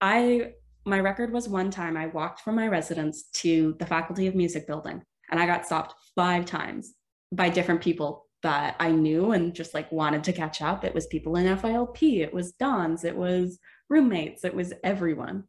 I 0.00 0.52
my 0.84 1.00
record 1.00 1.32
was 1.32 1.48
one 1.48 1.70
time 1.70 1.96
I 1.96 2.06
walked 2.06 2.40
from 2.40 2.56
my 2.56 2.68
residence 2.68 3.24
to 3.34 3.76
the 3.78 3.86
Faculty 3.86 4.26
of 4.26 4.34
Music 4.34 4.66
building 4.66 5.02
and 5.30 5.40
I 5.40 5.46
got 5.46 5.66
stopped 5.66 5.94
five 6.14 6.44
times 6.44 6.94
by 7.30 7.48
different 7.48 7.80
people 7.80 8.26
that 8.42 8.76
I 8.80 8.90
knew 8.90 9.32
and 9.32 9.54
just 9.54 9.74
like 9.74 9.90
wanted 9.92 10.24
to 10.24 10.32
catch 10.32 10.60
up. 10.60 10.84
It 10.84 10.94
was 10.94 11.06
people 11.06 11.36
in 11.36 11.46
FYLP, 11.46 12.20
it 12.20 12.34
was 12.34 12.52
Dons, 12.52 13.04
it 13.04 13.16
was 13.16 13.58
roommates, 13.88 14.44
it 14.44 14.54
was 14.54 14.72
everyone. 14.82 15.44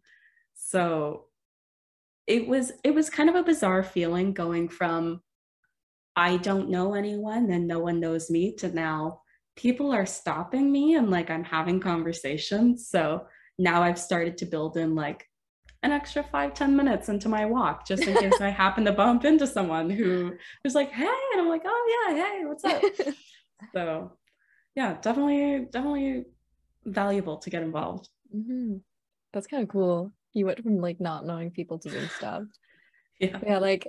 So 0.53 1.25
it 2.27 2.47
was 2.47 2.71
it 2.83 2.93
was 2.93 3.09
kind 3.09 3.29
of 3.29 3.35
a 3.35 3.43
bizarre 3.43 3.83
feeling 3.83 4.33
going 4.33 4.69
from 4.69 5.21
I 6.15 6.37
don't 6.37 6.69
know 6.69 6.93
anyone 6.93 7.49
and 7.49 7.67
no 7.67 7.79
one 7.79 7.99
knows 7.99 8.29
me 8.29 8.55
to 8.57 8.69
now 8.69 9.21
people 9.55 9.91
are 9.91 10.05
stopping 10.05 10.71
me 10.71 10.95
and 10.95 11.09
like 11.09 11.29
I'm 11.29 11.43
having 11.43 11.79
conversations. 11.79 12.87
So 12.87 13.25
now 13.57 13.83
I've 13.83 13.99
started 13.99 14.37
to 14.39 14.45
build 14.45 14.77
in 14.77 14.95
like 14.95 15.27
an 15.83 15.91
extra 15.91 16.23
five 16.23 16.53
ten 16.53 16.75
minutes 16.75 17.09
into 17.09 17.29
my 17.29 17.45
walk 17.45 17.85
just 17.85 18.03
in 18.03 18.15
case 18.15 18.39
I 18.39 18.49
happen 18.63 18.85
to 18.85 18.91
bump 18.91 19.25
into 19.25 19.45
someone 19.45 19.89
who 19.89 20.27
who 20.27 20.35
is 20.65 20.75
like, 20.75 20.91
hey, 20.91 21.05
and 21.33 21.41
I'm 21.41 21.49
like, 21.49 21.63
oh 21.65 22.07
yeah, 22.07 22.15
hey, 22.15 22.45
what's 22.45 22.63
up? 22.63 22.81
so 23.73 24.11
yeah, 24.75 24.97
definitely, 25.01 25.67
definitely 25.71 26.25
valuable 26.85 27.37
to 27.37 27.49
get 27.49 27.63
involved. 27.63 28.09
Mm-hmm. 28.35 28.77
That's 29.31 29.47
kind 29.47 29.63
of 29.63 29.69
cool. 29.69 30.11
You 30.33 30.45
went 30.47 30.63
from 30.63 30.79
like 30.79 30.99
not 30.99 31.25
knowing 31.25 31.51
people 31.51 31.79
to 31.79 31.89
doing 31.89 32.09
stuff. 32.09 32.43
yeah. 33.19 33.39
Yeah, 33.45 33.57
like 33.59 33.87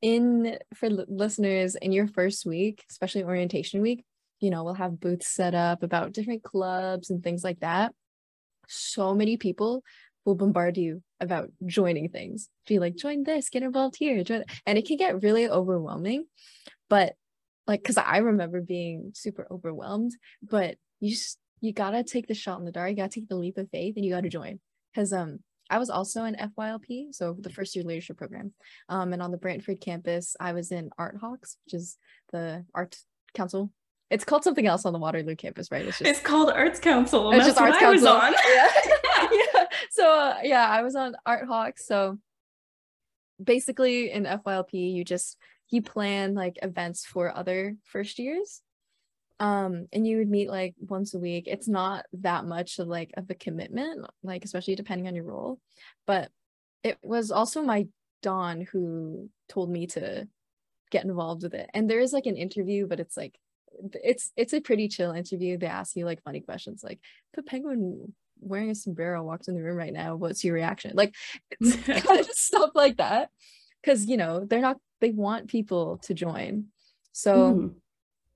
in 0.00 0.58
for 0.74 0.86
l- 0.86 1.06
listeners 1.08 1.74
in 1.76 1.92
your 1.92 2.06
first 2.06 2.46
week, 2.46 2.84
especially 2.90 3.24
orientation 3.24 3.82
week, 3.82 4.04
you 4.40 4.50
know, 4.50 4.64
we'll 4.64 4.74
have 4.74 5.00
booths 5.00 5.28
set 5.28 5.54
up 5.54 5.82
about 5.82 6.12
different 6.12 6.42
clubs 6.42 7.10
and 7.10 7.22
things 7.22 7.44
like 7.44 7.60
that. 7.60 7.94
So 8.68 9.14
many 9.14 9.36
people 9.36 9.82
will 10.24 10.34
bombard 10.34 10.76
you 10.76 11.02
about 11.20 11.50
joining 11.66 12.08
things. 12.08 12.48
Be 12.66 12.78
like, 12.78 12.96
join 12.96 13.24
this, 13.24 13.48
get 13.50 13.62
involved 13.62 13.96
here, 13.98 14.22
join, 14.24 14.44
and 14.66 14.78
it 14.78 14.86
can 14.86 14.96
get 14.96 15.22
really 15.22 15.48
overwhelming. 15.48 16.24
But 16.88 17.14
like, 17.66 17.82
cause 17.82 17.96
I 17.96 18.18
remember 18.18 18.60
being 18.60 19.12
super 19.14 19.46
overwhelmed, 19.50 20.12
but 20.42 20.76
you 21.00 21.10
just 21.10 21.38
you 21.60 21.72
gotta 21.72 22.04
take 22.04 22.26
the 22.26 22.34
shot 22.34 22.58
in 22.58 22.64
the 22.64 22.72
dark. 22.72 22.90
You 22.90 22.96
gotta 22.96 23.08
take 23.08 23.28
the 23.28 23.36
leap 23.36 23.56
of 23.58 23.70
faith, 23.70 23.96
and 23.96 24.04
you 24.04 24.12
gotta 24.12 24.28
join. 24.28 24.60
Cause 24.94 25.12
um, 25.12 25.38
I 25.70 25.78
was 25.78 25.90
also 25.90 26.24
in 26.24 26.36
FYLP, 26.36 27.14
so 27.14 27.36
the 27.38 27.50
first 27.50 27.74
year 27.74 27.84
leadership 27.84 28.18
program. 28.18 28.52
Um, 28.88 29.12
and 29.12 29.22
on 29.22 29.30
the 29.30 29.38
Brantford 29.38 29.80
campus, 29.80 30.36
I 30.38 30.52
was 30.52 30.70
in 30.72 30.90
Art 30.98 31.16
Hawks, 31.20 31.56
which 31.64 31.74
is 31.74 31.96
the 32.32 32.64
art 32.74 32.96
council 33.34 33.70
it's 34.14 34.24
called 34.24 34.44
something 34.44 34.66
else 34.66 34.86
on 34.86 34.92
the 34.92 34.98
Waterloo 35.00 35.34
campus, 35.34 35.72
right? 35.72 35.84
It's, 35.84 35.98
just, 35.98 36.08
it's 36.08 36.20
called 36.20 36.48
Arts 36.50 36.78
Council. 36.78 37.32
It's 37.32 37.46
just 37.46 37.58
Arts 37.58 37.78
Council. 37.78 38.08
on. 38.08 38.32
yeah. 38.54 38.70
yeah. 39.32 39.64
So 39.90 40.08
uh, 40.08 40.36
yeah, 40.44 40.68
I 40.68 40.82
was 40.82 40.94
on 40.94 41.16
Art 41.26 41.48
Hawk. 41.48 41.78
So 41.78 42.18
basically, 43.42 44.12
in 44.12 44.22
FYLP, 44.22 44.72
you 44.72 45.04
just 45.04 45.36
you 45.68 45.82
plan 45.82 46.34
like 46.34 46.58
events 46.62 47.04
for 47.04 47.36
other 47.36 47.76
first 47.82 48.20
years, 48.20 48.62
um, 49.40 49.88
and 49.92 50.06
you 50.06 50.18
would 50.18 50.30
meet 50.30 50.48
like 50.48 50.76
once 50.78 51.14
a 51.14 51.18
week. 51.18 51.48
It's 51.48 51.66
not 51.66 52.06
that 52.12 52.44
much 52.44 52.78
of 52.78 52.86
like 52.86 53.10
of 53.16 53.28
a 53.30 53.34
commitment, 53.34 54.06
like 54.22 54.44
especially 54.44 54.76
depending 54.76 55.08
on 55.08 55.16
your 55.16 55.24
role, 55.24 55.58
but 56.06 56.30
it 56.84 56.98
was 57.02 57.32
also 57.32 57.62
my 57.62 57.88
Don 58.22 58.60
who 58.70 59.28
told 59.48 59.70
me 59.70 59.88
to 59.88 60.28
get 60.90 61.04
involved 61.04 61.42
with 61.42 61.54
it. 61.54 61.68
And 61.74 61.90
there 61.90 61.98
is 61.98 62.12
like 62.12 62.26
an 62.26 62.36
interview, 62.36 62.86
but 62.86 63.00
it's 63.00 63.16
like 63.16 63.34
it's 64.02 64.32
it's 64.36 64.52
a 64.52 64.60
pretty 64.60 64.88
chill 64.88 65.12
interview. 65.12 65.58
They 65.58 65.66
ask 65.66 65.96
you 65.96 66.04
like 66.04 66.22
funny 66.22 66.40
questions 66.40 66.82
like 66.82 67.00
if 67.32 67.38
a 67.38 67.42
penguin 67.42 68.12
wearing 68.40 68.70
a 68.70 68.74
sombrero 68.74 69.22
walks 69.22 69.48
in 69.48 69.54
the 69.54 69.62
room 69.62 69.76
right 69.76 69.92
now, 69.92 70.16
what's 70.16 70.44
your 70.44 70.54
reaction? 70.54 70.92
Like 70.94 71.14
it's 71.50 71.76
kind 72.06 72.20
of 72.20 72.26
stuff 72.26 72.70
like 72.74 72.98
that. 72.98 73.30
Cause 73.84 74.06
you 74.06 74.16
know, 74.16 74.44
they're 74.44 74.60
not 74.60 74.78
they 75.00 75.10
want 75.10 75.48
people 75.48 75.98
to 76.04 76.14
join. 76.14 76.66
So 77.12 77.54
mm. 77.54 77.74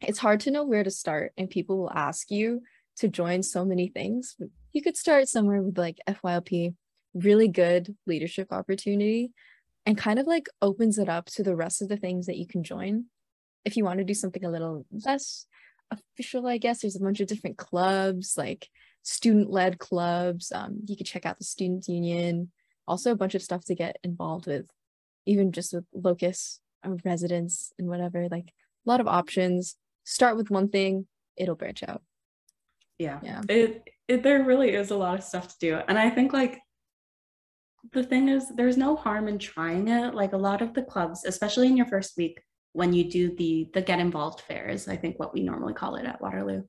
it's 0.00 0.18
hard 0.18 0.40
to 0.40 0.50
know 0.50 0.64
where 0.64 0.84
to 0.84 0.90
start, 0.90 1.32
and 1.36 1.48
people 1.48 1.78
will 1.78 1.92
ask 1.92 2.30
you 2.30 2.62
to 2.98 3.08
join 3.08 3.42
so 3.42 3.64
many 3.64 3.88
things. 3.88 4.36
You 4.72 4.82
could 4.82 4.96
start 4.96 5.28
somewhere 5.28 5.62
with 5.62 5.78
like 5.78 5.98
FYLP, 6.08 6.74
really 7.14 7.48
good 7.48 7.96
leadership 8.06 8.52
opportunity, 8.52 9.32
and 9.86 9.96
kind 9.96 10.18
of 10.18 10.26
like 10.26 10.48
opens 10.60 10.98
it 10.98 11.08
up 11.08 11.26
to 11.26 11.42
the 11.42 11.56
rest 11.56 11.80
of 11.80 11.88
the 11.88 11.96
things 11.96 12.26
that 12.26 12.36
you 12.36 12.46
can 12.46 12.62
join 12.62 13.06
if 13.68 13.76
you 13.76 13.84
want 13.84 13.98
to 13.98 14.04
do 14.04 14.14
something 14.14 14.44
a 14.44 14.50
little 14.50 14.86
less 15.04 15.46
official, 15.90 16.46
I 16.46 16.58
guess 16.58 16.80
there's 16.80 16.96
a 16.96 17.00
bunch 17.00 17.20
of 17.20 17.28
different 17.28 17.58
clubs, 17.58 18.34
like 18.36 18.68
student-led 19.02 19.78
clubs. 19.78 20.50
Um, 20.52 20.80
you 20.86 20.96
could 20.96 21.06
check 21.06 21.26
out 21.26 21.38
the 21.38 21.44
student 21.44 21.86
union. 21.86 22.50
Also, 22.86 23.12
a 23.12 23.16
bunch 23.16 23.34
of 23.34 23.42
stuff 23.42 23.64
to 23.66 23.74
get 23.74 23.98
involved 24.02 24.46
with, 24.46 24.66
even 25.26 25.52
just 25.52 25.74
with 25.74 25.84
locus 25.92 26.60
of 26.82 27.00
residents 27.04 27.72
and 27.78 27.88
whatever. 27.88 28.28
Like 28.30 28.48
a 28.86 28.90
lot 28.90 29.00
of 29.00 29.06
options. 29.06 29.76
Start 30.04 30.36
with 30.38 30.50
one 30.50 30.68
thing, 30.68 31.06
it'll 31.36 31.54
branch 31.54 31.82
out. 31.86 32.02
Yeah, 32.98 33.20
yeah. 33.22 33.42
It, 33.48 33.88
it 34.08 34.22
there 34.22 34.42
really 34.42 34.70
is 34.70 34.90
a 34.90 34.96
lot 34.96 35.18
of 35.18 35.24
stuff 35.24 35.48
to 35.48 35.56
do, 35.60 35.80
and 35.86 35.98
I 35.98 36.08
think 36.10 36.32
like 36.32 36.58
the 37.92 38.02
thing 38.02 38.28
is, 38.28 38.48
there's 38.56 38.76
no 38.76 38.96
harm 38.96 39.28
in 39.28 39.38
trying 39.38 39.88
it. 39.88 40.14
Like 40.14 40.32
a 40.32 40.38
lot 40.38 40.62
of 40.62 40.74
the 40.74 40.82
clubs, 40.82 41.24
especially 41.24 41.68
in 41.68 41.76
your 41.76 41.86
first 41.86 42.16
week, 42.16 42.40
when 42.72 42.92
you 42.92 43.10
do 43.10 43.34
the 43.36 43.68
the 43.74 43.82
get 43.82 43.98
involved 43.98 44.40
fair 44.40 44.68
is 44.68 44.88
I 44.88 44.96
think 44.96 45.18
what 45.18 45.34
we 45.34 45.42
normally 45.42 45.74
call 45.74 45.96
it 45.96 46.06
at 46.06 46.20
Waterloo. 46.20 46.62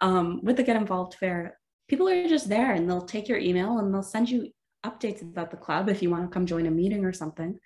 Um, 0.00 0.40
with 0.42 0.56
the 0.56 0.62
get 0.62 0.76
involved 0.76 1.14
fair, 1.14 1.58
people 1.88 2.08
are 2.08 2.28
just 2.28 2.48
there 2.48 2.72
and 2.72 2.88
they'll 2.88 3.02
take 3.02 3.28
your 3.28 3.38
email 3.38 3.78
and 3.78 3.92
they'll 3.92 4.02
send 4.02 4.28
you 4.28 4.50
updates 4.84 5.22
about 5.22 5.50
the 5.50 5.56
club 5.56 5.88
if 5.88 6.02
you 6.02 6.10
want 6.10 6.24
to 6.24 6.32
come 6.32 6.46
join 6.46 6.66
a 6.66 6.70
meeting 6.70 7.04
or 7.04 7.12
something. 7.12 7.58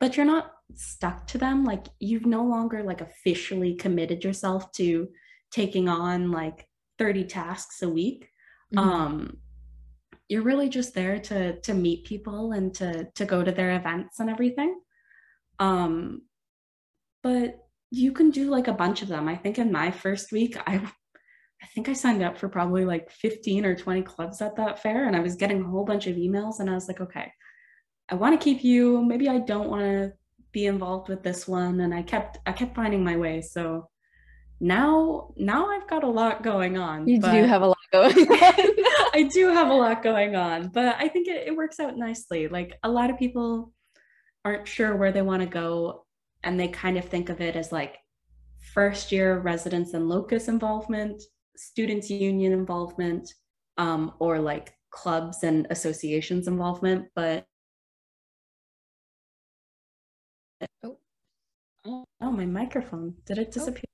But 0.00 0.16
you're 0.16 0.26
not 0.26 0.52
stuck 0.74 1.26
to 1.28 1.38
them. 1.38 1.64
Like 1.64 1.86
you've 2.00 2.26
no 2.26 2.44
longer 2.44 2.82
like 2.82 3.00
officially 3.00 3.74
committed 3.74 4.24
yourself 4.24 4.70
to 4.72 5.08
taking 5.52 5.88
on 5.88 6.30
like 6.30 6.66
30 6.98 7.24
tasks 7.24 7.82
a 7.82 7.88
week. 7.88 8.28
Mm-hmm. 8.74 8.88
Um, 8.88 9.36
you're 10.28 10.42
really 10.42 10.68
just 10.68 10.94
there 10.94 11.18
to 11.18 11.60
to 11.60 11.74
meet 11.74 12.06
people 12.06 12.52
and 12.52 12.72
to 12.74 13.06
to 13.14 13.24
go 13.24 13.44
to 13.44 13.52
their 13.52 13.76
events 13.76 14.18
and 14.18 14.30
everything. 14.30 14.80
Um, 15.58 16.22
but 17.22 17.58
you 17.90 18.12
can 18.12 18.30
do 18.30 18.50
like 18.50 18.68
a 18.68 18.72
bunch 18.72 19.02
of 19.02 19.08
them. 19.08 19.28
I 19.28 19.36
think 19.36 19.58
in 19.58 19.70
my 19.70 19.90
first 19.90 20.32
week, 20.32 20.56
I 20.66 20.82
I 21.62 21.66
think 21.66 21.88
I 21.88 21.92
signed 21.92 22.22
up 22.22 22.36
for 22.36 22.48
probably 22.48 22.84
like 22.84 23.10
15 23.10 23.64
or 23.64 23.76
20 23.76 24.02
clubs 24.02 24.42
at 24.42 24.56
that 24.56 24.82
fair 24.82 25.06
and 25.06 25.14
I 25.14 25.20
was 25.20 25.36
getting 25.36 25.60
a 25.60 25.68
whole 25.68 25.84
bunch 25.84 26.08
of 26.08 26.16
emails 26.16 26.58
and 26.58 26.68
I 26.68 26.74
was 26.74 26.88
like, 26.88 27.00
okay, 27.00 27.32
I 28.08 28.16
want 28.16 28.38
to 28.38 28.42
keep 28.42 28.64
you. 28.64 29.00
Maybe 29.04 29.28
I 29.28 29.38
don't 29.38 29.70
want 29.70 29.82
to 29.82 30.12
be 30.50 30.66
involved 30.66 31.08
with 31.08 31.22
this 31.22 31.46
one 31.46 31.80
and 31.80 31.94
I 31.94 32.02
kept 32.02 32.38
I 32.46 32.52
kept 32.52 32.74
finding 32.74 33.04
my 33.04 33.16
way. 33.16 33.42
So 33.42 33.88
now 34.60 35.32
now 35.36 35.70
I've 35.70 35.88
got 35.88 36.02
a 36.02 36.08
lot 36.08 36.42
going 36.42 36.78
on. 36.78 37.06
You 37.06 37.20
do 37.20 37.44
have 37.44 37.62
a 37.62 37.68
lot 37.68 37.78
going 37.92 38.16
on. 38.16 38.36
I 39.14 39.28
do 39.32 39.48
have 39.48 39.68
a 39.68 39.74
lot 39.74 40.02
going 40.02 40.34
on, 40.34 40.68
but 40.68 40.96
I 40.98 41.08
think 41.08 41.28
it, 41.28 41.46
it 41.46 41.56
works 41.56 41.78
out 41.78 41.96
nicely. 41.96 42.48
Like 42.48 42.76
a 42.82 42.90
lot 42.90 43.10
of 43.10 43.18
people 43.18 43.72
aren't 44.44 44.66
sure 44.66 44.96
where 44.96 45.12
they 45.12 45.22
want 45.22 45.42
to 45.42 45.48
go 45.48 46.06
and 46.44 46.58
they 46.58 46.68
kind 46.68 46.98
of 46.98 47.04
think 47.04 47.28
of 47.28 47.40
it 47.40 47.56
as 47.56 47.72
like 47.72 47.98
first 48.74 49.12
year 49.12 49.38
residents 49.40 49.94
and 49.94 50.08
locus 50.08 50.48
involvement, 50.48 51.22
students 51.56 52.10
union 52.10 52.52
involvement, 52.52 53.32
um, 53.78 54.12
or 54.18 54.38
like 54.38 54.74
clubs 54.90 55.42
and 55.42 55.66
associations 55.70 56.46
involvement. 56.48 57.06
But 57.14 57.46
oh, 60.84 60.96
oh, 61.84 62.30
my 62.30 62.46
microphone 62.46 63.14
did 63.26 63.38
it 63.38 63.48
oh. 63.48 63.52
disappear? 63.52 63.84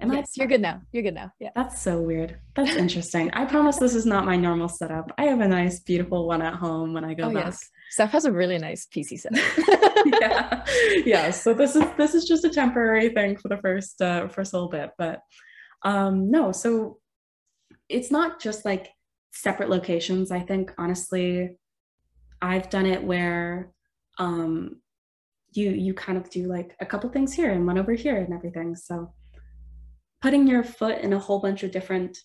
Am 0.00 0.12
yes, 0.12 0.32
I? 0.36 0.42
you're 0.42 0.48
good 0.48 0.60
now. 0.60 0.82
You're 0.90 1.04
good 1.04 1.14
now. 1.14 1.32
Yeah. 1.38 1.50
That's 1.54 1.80
so 1.80 2.00
weird. 2.00 2.36
That's 2.56 2.74
interesting. 2.74 3.30
I 3.34 3.44
promise 3.44 3.76
this 3.76 3.94
is 3.94 4.04
not 4.04 4.24
my 4.24 4.34
normal 4.34 4.68
setup. 4.68 5.12
I 5.16 5.24
have 5.26 5.40
a 5.40 5.46
nice, 5.46 5.78
beautiful 5.78 6.26
one 6.26 6.42
at 6.42 6.54
home 6.54 6.92
when 6.92 7.04
I 7.04 7.14
go 7.14 7.24
oh, 7.24 7.32
back. 7.32 7.44
Yes. 7.44 7.70
Steph 7.92 8.12
has 8.12 8.24
a 8.24 8.32
really 8.32 8.56
nice 8.56 8.86
PC 8.86 9.20
setup. 9.20 9.38
yeah. 10.20 10.64
Yeah. 11.04 11.30
So 11.30 11.52
this 11.52 11.76
is 11.76 11.84
this 11.98 12.14
is 12.14 12.24
just 12.24 12.42
a 12.42 12.48
temporary 12.48 13.10
thing 13.10 13.36
for 13.36 13.48
the 13.48 13.58
first 13.58 14.00
uh 14.00 14.28
first 14.28 14.54
little 14.54 14.70
bit. 14.70 14.92
But 14.96 15.20
um 15.82 16.30
no, 16.30 16.52
so 16.52 17.00
it's 17.90 18.10
not 18.10 18.40
just 18.40 18.64
like 18.64 18.88
separate 19.34 19.68
locations. 19.68 20.30
I 20.30 20.40
think 20.40 20.72
honestly, 20.78 21.58
I've 22.40 22.70
done 22.70 22.86
it 22.86 23.04
where 23.04 23.70
um 24.16 24.80
you 25.50 25.68
you 25.68 25.92
kind 25.92 26.16
of 26.16 26.30
do 26.30 26.44
like 26.48 26.74
a 26.80 26.86
couple 26.86 27.10
things 27.10 27.34
here 27.34 27.50
and 27.50 27.66
one 27.66 27.76
over 27.76 27.92
here 27.92 28.16
and 28.16 28.32
everything. 28.32 28.74
So 28.74 29.12
putting 30.22 30.46
your 30.46 30.64
foot 30.64 31.00
in 31.00 31.12
a 31.12 31.18
whole 31.18 31.40
bunch 31.40 31.62
of 31.62 31.72
different 31.72 32.16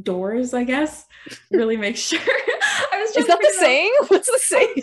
doors, 0.00 0.54
I 0.54 0.62
guess, 0.62 1.06
really 1.50 1.76
makes 1.76 1.98
sure. 1.98 2.20
I 2.98 3.02
was 3.02 3.10
just 3.12 3.20
Is 3.20 3.26
that 3.28 3.38
the 3.40 3.54
saying? 3.60 3.94
What's 4.08 4.26
the 4.26 4.38
saying? 4.42 4.74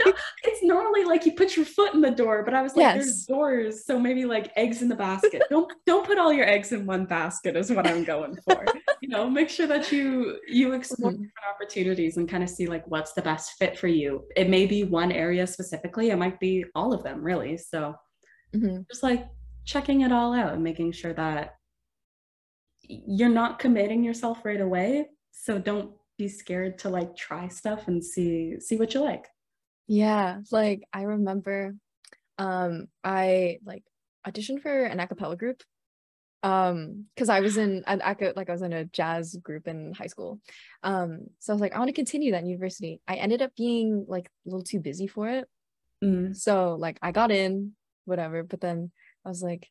It's 0.43 0.63
normally 0.63 1.03
like 1.03 1.25
you 1.25 1.33
put 1.33 1.57
your 1.57 1.65
foot 1.65 1.93
in 1.93 2.01
the 2.01 2.11
door, 2.11 2.43
but 2.43 2.53
I 2.53 2.61
was 2.61 2.75
like, 2.75 2.83
yes. 2.83 2.95
there's 2.95 3.25
doors, 3.25 3.85
so 3.85 3.99
maybe 3.99 4.25
like 4.25 4.51
eggs 4.55 4.81
in 4.81 4.87
the 4.87 4.95
basket. 4.95 5.43
don't 5.49 5.71
don't 5.85 6.05
put 6.05 6.17
all 6.17 6.31
your 6.31 6.45
eggs 6.45 6.71
in 6.71 6.85
one 6.85 7.05
basket 7.05 7.57
is 7.57 7.71
what 7.71 7.85
I'm 7.85 8.03
going 8.05 8.37
for. 8.47 8.65
you 9.01 9.09
know, 9.09 9.29
make 9.29 9.49
sure 9.49 9.67
that 9.67 9.91
you 9.91 10.39
you 10.47 10.73
explore 10.73 11.11
mm-hmm. 11.11 11.23
different 11.23 11.47
opportunities 11.53 12.15
and 12.15 12.29
kind 12.29 12.43
of 12.43 12.49
see 12.49 12.67
like 12.67 12.87
what's 12.87 13.11
the 13.13 13.21
best 13.21 13.53
fit 13.59 13.77
for 13.77 13.87
you. 13.87 14.23
It 14.37 14.49
may 14.49 14.65
be 14.65 14.85
one 14.85 15.11
area 15.11 15.45
specifically, 15.45 16.11
it 16.11 16.17
might 16.17 16.39
be 16.39 16.63
all 16.73 16.93
of 16.93 17.03
them, 17.03 17.21
really. 17.21 17.57
So 17.57 17.95
mm-hmm. 18.55 18.83
just 18.89 19.03
like 19.03 19.27
checking 19.65 20.01
it 20.01 20.11
all 20.13 20.33
out 20.33 20.53
and 20.53 20.63
making 20.63 20.93
sure 20.93 21.13
that 21.13 21.55
you're 22.81 23.29
not 23.29 23.59
committing 23.59 24.03
yourself 24.03 24.45
right 24.45 24.61
away. 24.61 25.07
So 25.31 25.59
don't 25.59 25.91
be 26.17 26.27
scared 26.27 26.79
to 26.79 26.89
like 26.89 27.15
try 27.15 27.47
stuff 27.47 27.87
and 27.87 28.03
see 28.03 28.59
see 28.59 28.77
what 28.77 28.93
you 28.93 29.01
like. 29.01 29.27
Yeah, 29.87 30.41
like 30.51 30.83
I 30.93 31.03
remember 31.03 31.75
um 32.37 32.87
I 33.03 33.59
like 33.65 33.83
auditioned 34.27 34.61
for 34.61 34.85
an 34.85 34.99
a 34.99 35.07
cappella 35.07 35.35
group 35.35 35.61
um 36.45 37.05
because 37.15 37.27
i 37.27 37.39
was 37.39 37.57
in 37.57 37.83
an 37.87 38.01
like 38.35 38.49
i 38.49 38.53
was 38.53 38.61
in 38.61 38.71
a 38.71 38.85
jazz 38.85 39.35
group 39.41 39.67
in 39.67 39.93
high 39.93 40.05
school 40.05 40.39
um 40.83 41.21
so 41.39 41.51
i 41.51 41.55
was 41.55 41.61
like 41.61 41.73
i 41.73 41.79
want 41.79 41.89
to 41.89 41.93
continue 41.93 42.31
that 42.31 42.43
in 42.43 42.47
university 42.47 43.01
i 43.07 43.15
ended 43.15 43.41
up 43.41 43.55
being 43.55 44.05
like 44.07 44.27
a 44.27 44.49
little 44.49 44.63
too 44.63 44.79
busy 44.79 45.07
for 45.07 45.27
it 45.27 45.47
mm. 46.03 46.35
so 46.35 46.75
like 46.79 46.99
i 47.01 47.11
got 47.11 47.31
in 47.31 47.71
whatever 48.05 48.43
but 48.43 48.61
then 48.61 48.91
i 49.25 49.29
was 49.29 49.41
like 49.41 49.67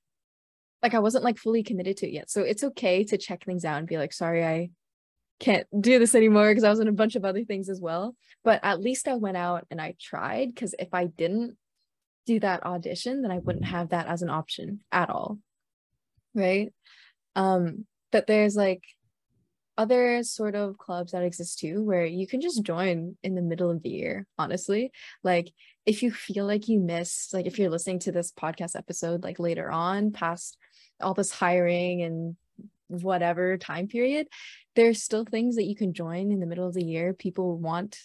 like 0.83 0.95
i 0.95 0.99
wasn't 0.99 1.23
like 1.23 1.39
fully 1.39 1.63
committed 1.63 1.97
to 1.97 2.09
it 2.09 2.13
yet 2.13 2.29
so 2.29 2.43
it's 2.43 2.65
okay 2.65 3.05
to 3.05 3.17
check 3.17 3.45
things 3.45 3.65
out 3.65 3.79
and 3.79 3.87
be 3.87 3.97
like 3.97 4.13
sorry 4.13 4.45
i 4.45 4.69
can't 5.45 5.67
do 5.79 5.99
this 5.99 6.15
anymore 6.15 6.49
because 6.49 6.65
i 6.65 6.71
was 6.71 6.81
in 6.81 6.89
a 6.89 6.93
bunch 6.93 7.17
of 7.17 7.25
other 7.25 7.45
things 7.45 7.69
as 7.69 7.81
well. 7.81 8.17
But 8.43 8.61
at 8.63 8.81
least 8.81 9.09
i 9.09 9.15
went 9.15 9.37
out 9.37 9.67
and 9.71 9.81
i 9.81 9.95
tried 10.01 10.55
because 10.55 10.75
if 10.79 10.89
i 10.95 11.05
didn't 11.05 11.57
do 12.27 12.41
that 12.41 12.65
audition 12.65 13.21
then 13.21 13.31
i 13.31 13.39
wouldn't 13.39 13.67
have 13.67 13.91
that 13.91 14.07
as 14.07 14.23
an 14.23 14.31
option 14.31 14.81
at 14.91 15.11
all. 15.11 15.39
Right? 16.35 16.73
Um 17.37 17.87
but 18.11 18.27
there's 18.27 18.57
like 18.57 18.83
other 19.77 20.23
sort 20.23 20.55
of 20.55 20.79
clubs 20.79 21.13
that 21.13 21.25
exist 21.25 21.59
too 21.59 21.83
where 21.83 22.07
you 22.07 22.27
can 22.27 22.41
just 22.41 22.63
join 22.63 23.17
in 23.23 23.35
the 23.35 23.43
middle 23.43 23.71
of 23.71 23.83
the 23.83 23.91
year 23.91 24.27
honestly. 24.39 24.93
Like 25.23 25.53
if 25.85 26.03
you 26.03 26.11
feel 26.11 26.47
like 26.47 26.69
you 26.69 26.81
missed 26.81 27.35
like 27.35 27.47
if 27.47 27.59
you're 27.59 27.71
listening 27.71 27.99
to 28.01 28.13
this 28.13 28.33
podcast 28.33 28.77
episode 28.77 29.23
like 29.23 29.39
later 29.39 29.71
on 29.71 30.11
past 30.11 30.57
all 31.03 31.13
this 31.13 31.33
hiring 31.33 32.03
and 32.03 32.37
whatever 32.89 33.57
time 33.57 33.89
period 33.89 34.27
there's 34.77 35.03
still 35.03 35.25
things 35.25 35.57
that 35.57 35.65
you 35.65 35.75
can 35.75 35.93
join 35.93 36.31
in 36.31 36.41
the 36.41 36.47
middle 36.47 36.67
of 36.67 36.75
the 36.75 36.85
year 36.85 37.13
people 37.13 37.57
want 37.57 37.99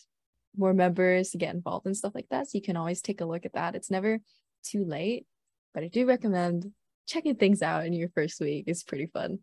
more 0.57 0.73
members 0.73 1.29
to 1.29 1.37
get 1.37 1.53
involved 1.53 1.85
and 1.85 1.95
stuff 1.97 2.15
like 2.15 2.27
that 2.29 2.49
so 2.49 2.57
you 2.57 2.61
can 2.61 2.77
always 2.77 3.01
take 3.01 3.21
a 3.21 3.25
look 3.25 3.45
at 3.45 3.53
that 3.53 3.75
it's 3.75 3.91
never 3.91 4.19
too 4.63 4.83
late 4.85 5.25
but 5.73 5.83
i 5.83 5.87
do 5.87 6.05
recommend 6.05 6.71
checking 7.09 7.35
things 7.35 7.61
out 7.61 7.85
in 7.85 7.93
your 7.93 8.09
first 8.09 8.39
week 8.39 8.65
is 8.67 8.83
pretty 8.83 9.07
fun. 9.07 9.39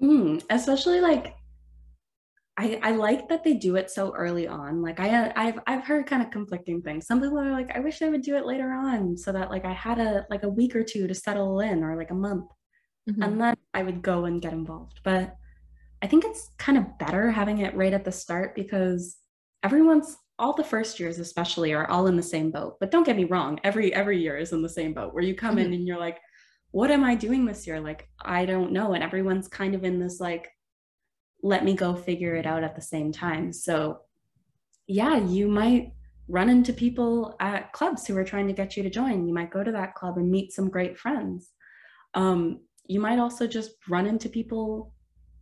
Mm, 0.00 0.42
especially 0.50 1.00
like 1.00 1.34
I, 2.58 2.78
I 2.82 2.90
like 2.90 3.28
that 3.30 3.44
they 3.44 3.54
do 3.54 3.76
it 3.76 3.90
so 3.90 4.14
early 4.14 4.46
on. 4.46 4.82
Like 4.82 5.00
I 5.00 5.32
I've 5.34 5.58
I've 5.66 5.86
heard 5.86 6.06
kind 6.06 6.22
of 6.22 6.30
conflicting 6.30 6.82
things. 6.82 7.06
Some 7.06 7.20
people 7.20 7.38
are 7.38 7.50
like, 7.50 7.74
I 7.74 7.80
wish 7.80 8.02
I 8.02 8.10
would 8.10 8.22
do 8.22 8.36
it 8.36 8.44
later 8.44 8.70
on 8.72 9.16
so 9.16 9.32
that 9.32 9.50
like 9.50 9.64
I 9.64 9.72
had 9.72 9.98
a 9.98 10.26
like 10.28 10.42
a 10.42 10.48
week 10.48 10.76
or 10.76 10.84
two 10.84 11.06
to 11.06 11.14
settle 11.14 11.60
in 11.60 11.82
or 11.82 11.96
like 11.96 12.10
a 12.10 12.14
month. 12.14 12.44
Mm-hmm. 13.08 13.22
And 13.22 13.40
then 13.40 13.56
I 13.74 13.82
would 13.82 14.02
go 14.02 14.24
and 14.26 14.40
get 14.40 14.52
involved. 14.52 15.00
But 15.04 15.36
I 16.02 16.06
think 16.06 16.24
it's 16.24 16.50
kind 16.58 16.78
of 16.78 16.98
better 16.98 17.30
having 17.30 17.58
it 17.58 17.74
right 17.74 17.92
at 17.92 18.04
the 18.04 18.12
start 18.12 18.54
because 18.54 19.16
everyone's 19.62 20.16
all 20.38 20.52
the 20.52 20.64
first 20.64 20.98
years 20.98 21.18
especially 21.18 21.72
are 21.72 21.88
all 21.88 22.06
in 22.08 22.16
the 22.16 22.22
same 22.22 22.50
boat. 22.50 22.76
But 22.80 22.90
don't 22.90 23.06
get 23.06 23.16
me 23.16 23.24
wrong, 23.24 23.60
every 23.62 23.94
every 23.94 24.20
year 24.20 24.36
is 24.36 24.52
in 24.52 24.62
the 24.62 24.68
same 24.68 24.94
boat 24.94 25.14
where 25.14 25.22
you 25.22 25.34
come 25.34 25.56
mm-hmm. 25.56 25.66
in 25.66 25.74
and 25.74 25.86
you're 25.86 25.98
like, 25.98 26.18
what 26.72 26.90
am 26.90 27.04
I 27.04 27.14
doing 27.14 27.44
this 27.44 27.66
year? 27.66 27.80
Like, 27.80 28.08
I 28.20 28.44
don't 28.46 28.72
know. 28.72 28.94
And 28.94 29.04
everyone's 29.04 29.46
kind 29.46 29.74
of 29.74 29.84
in 29.84 30.00
this 30.00 30.20
like, 30.20 30.50
let 31.42 31.64
me 31.64 31.74
go 31.74 31.94
figure 31.94 32.34
it 32.34 32.46
out 32.46 32.64
at 32.64 32.74
the 32.74 32.82
same 32.82 33.12
time. 33.12 33.52
So, 33.52 34.00
yeah, 34.86 35.16
you 35.18 35.48
might 35.48 35.92
run 36.28 36.48
into 36.48 36.72
people 36.72 37.36
at 37.40 37.72
clubs 37.72 38.06
who 38.06 38.16
are 38.16 38.24
trying 38.24 38.46
to 38.46 38.54
get 38.54 38.76
you 38.76 38.82
to 38.82 38.90
join. 38.90 39.26
You 39.28 39.34
might 39.34 39.50
go 39.50 39.62
to 39.62 39.72
that 39.72 39.94
club 39.94 40.16
and 40.16 40.30
meet 40.30 40.52
some 40.52 40.70
great 40.70 40.98
friends. 40.98 41.50
Um, 42.14 42.60
you 42.86 43.00
might 43.00 43.18
also 43.18 43.46
just 43.46 43.72
run 43.88 44.06
into 44.06 44.28
people 44.28 44.92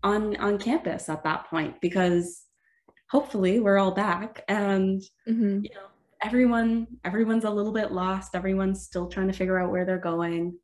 on 0.03 0.37
on 0.37 0.59
campus 0.59 1.09
at 1.09 1.25
that 1.25 1.47
point 1.49 1.75
because 1.81 2.45
hopefully 3.11 3.61
we're 3.61 3.79
all 3.79 3.91
back 3.91 4.45
and 4.49 5.03
mm-hmm. 5.29 5.61
you 5.63 5.71
know 5.75 5.87
everyone 6.23 6.87
everyone's 7.05 7.45
a 7.45 7.51
little 7.51 7.73
bit 7.73 7.93
lost 7.93 8.35
everyone's 8.35 8.83
still 8.83 9.09
trying 9.09 9.27
to 9.27 9.33
figure 9.33 9.59
out 9.59 9.71
where 9.71 9.85
they're 9.85 9.99
going 9.99 10.55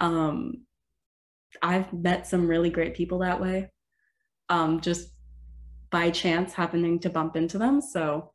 um, 0.00 0.64
I've 1.62 1.92
met 1.92 2.26
some 2.26 2.46
really 2.46 2.70
great 2.70 2.94
people 2.94 3.18
that 3.20 3.40
way, 3.40 3.70
um, 4.48 4.80
just 4.80 5.10
by 5.90 6.10
chance 6.10 6.52
happening 6.52 6.98
to 7.00 7.10
bump 7.10 7.36
into 7.36 7.58
them. 7.58 7.80
So 7.80 8.32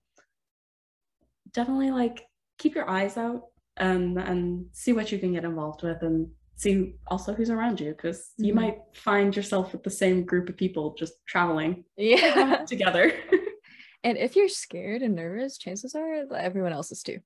definitely 1.53 1.91
like 1.91 2.25
keep 2.57 2.75
your 2.75 2.89
eyes 2.89 3.17
out 3.17 3.43
and 3.77 4.17
and 4.17 4.65
see 4.71 4.93
what 4.93 5.11
you 5.11 5.19
can 5.19 5.33
get 5.33 5.45
involved 5.45 5.83
with 5.83 6.01
and 6.03 6.29
see 6.59 6.95
also 7.07 7.33
who's 7.33 7.49
around 7.49 7.79
you 7.79 7.91
because 7.91 8.19
mm-hmm. 8.19 8.45
you 8.45 8.53
might 8.53 8.77
find 8.93 9.35
yourself 9.35 9.71
with 9.71 9.83
the 9.83 9.89
same 9.89 10.25
group 10.25 10.49
of 10.49 10.57
people 10.57 10.93
just 10.97 11.13
traveling 11.27 11.83
yeah 11.97 12.63
together 12.67 13.13
and 14.03 14.17
if 14.17 14.35
you're 14.35 14.49
scared 14.49 15.01
and 15.01 15.15
nervous 15.15 15.57
chances 15.57 15.95
are 15.95 16.25
everyone 16.35 16.73
else 16.73 16.91
is 16.91 17.01
too 17.01 17.19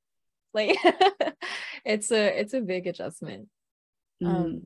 like 0.54 0.78
it's 1.86 2.12
a 2.12 2.40
it's 2.40 2.54
a 2.54 2.62
big 2.62 2.88
adjustment 2.88 3.48
Mm. 4.24 4.28
Um, 4.28 4.62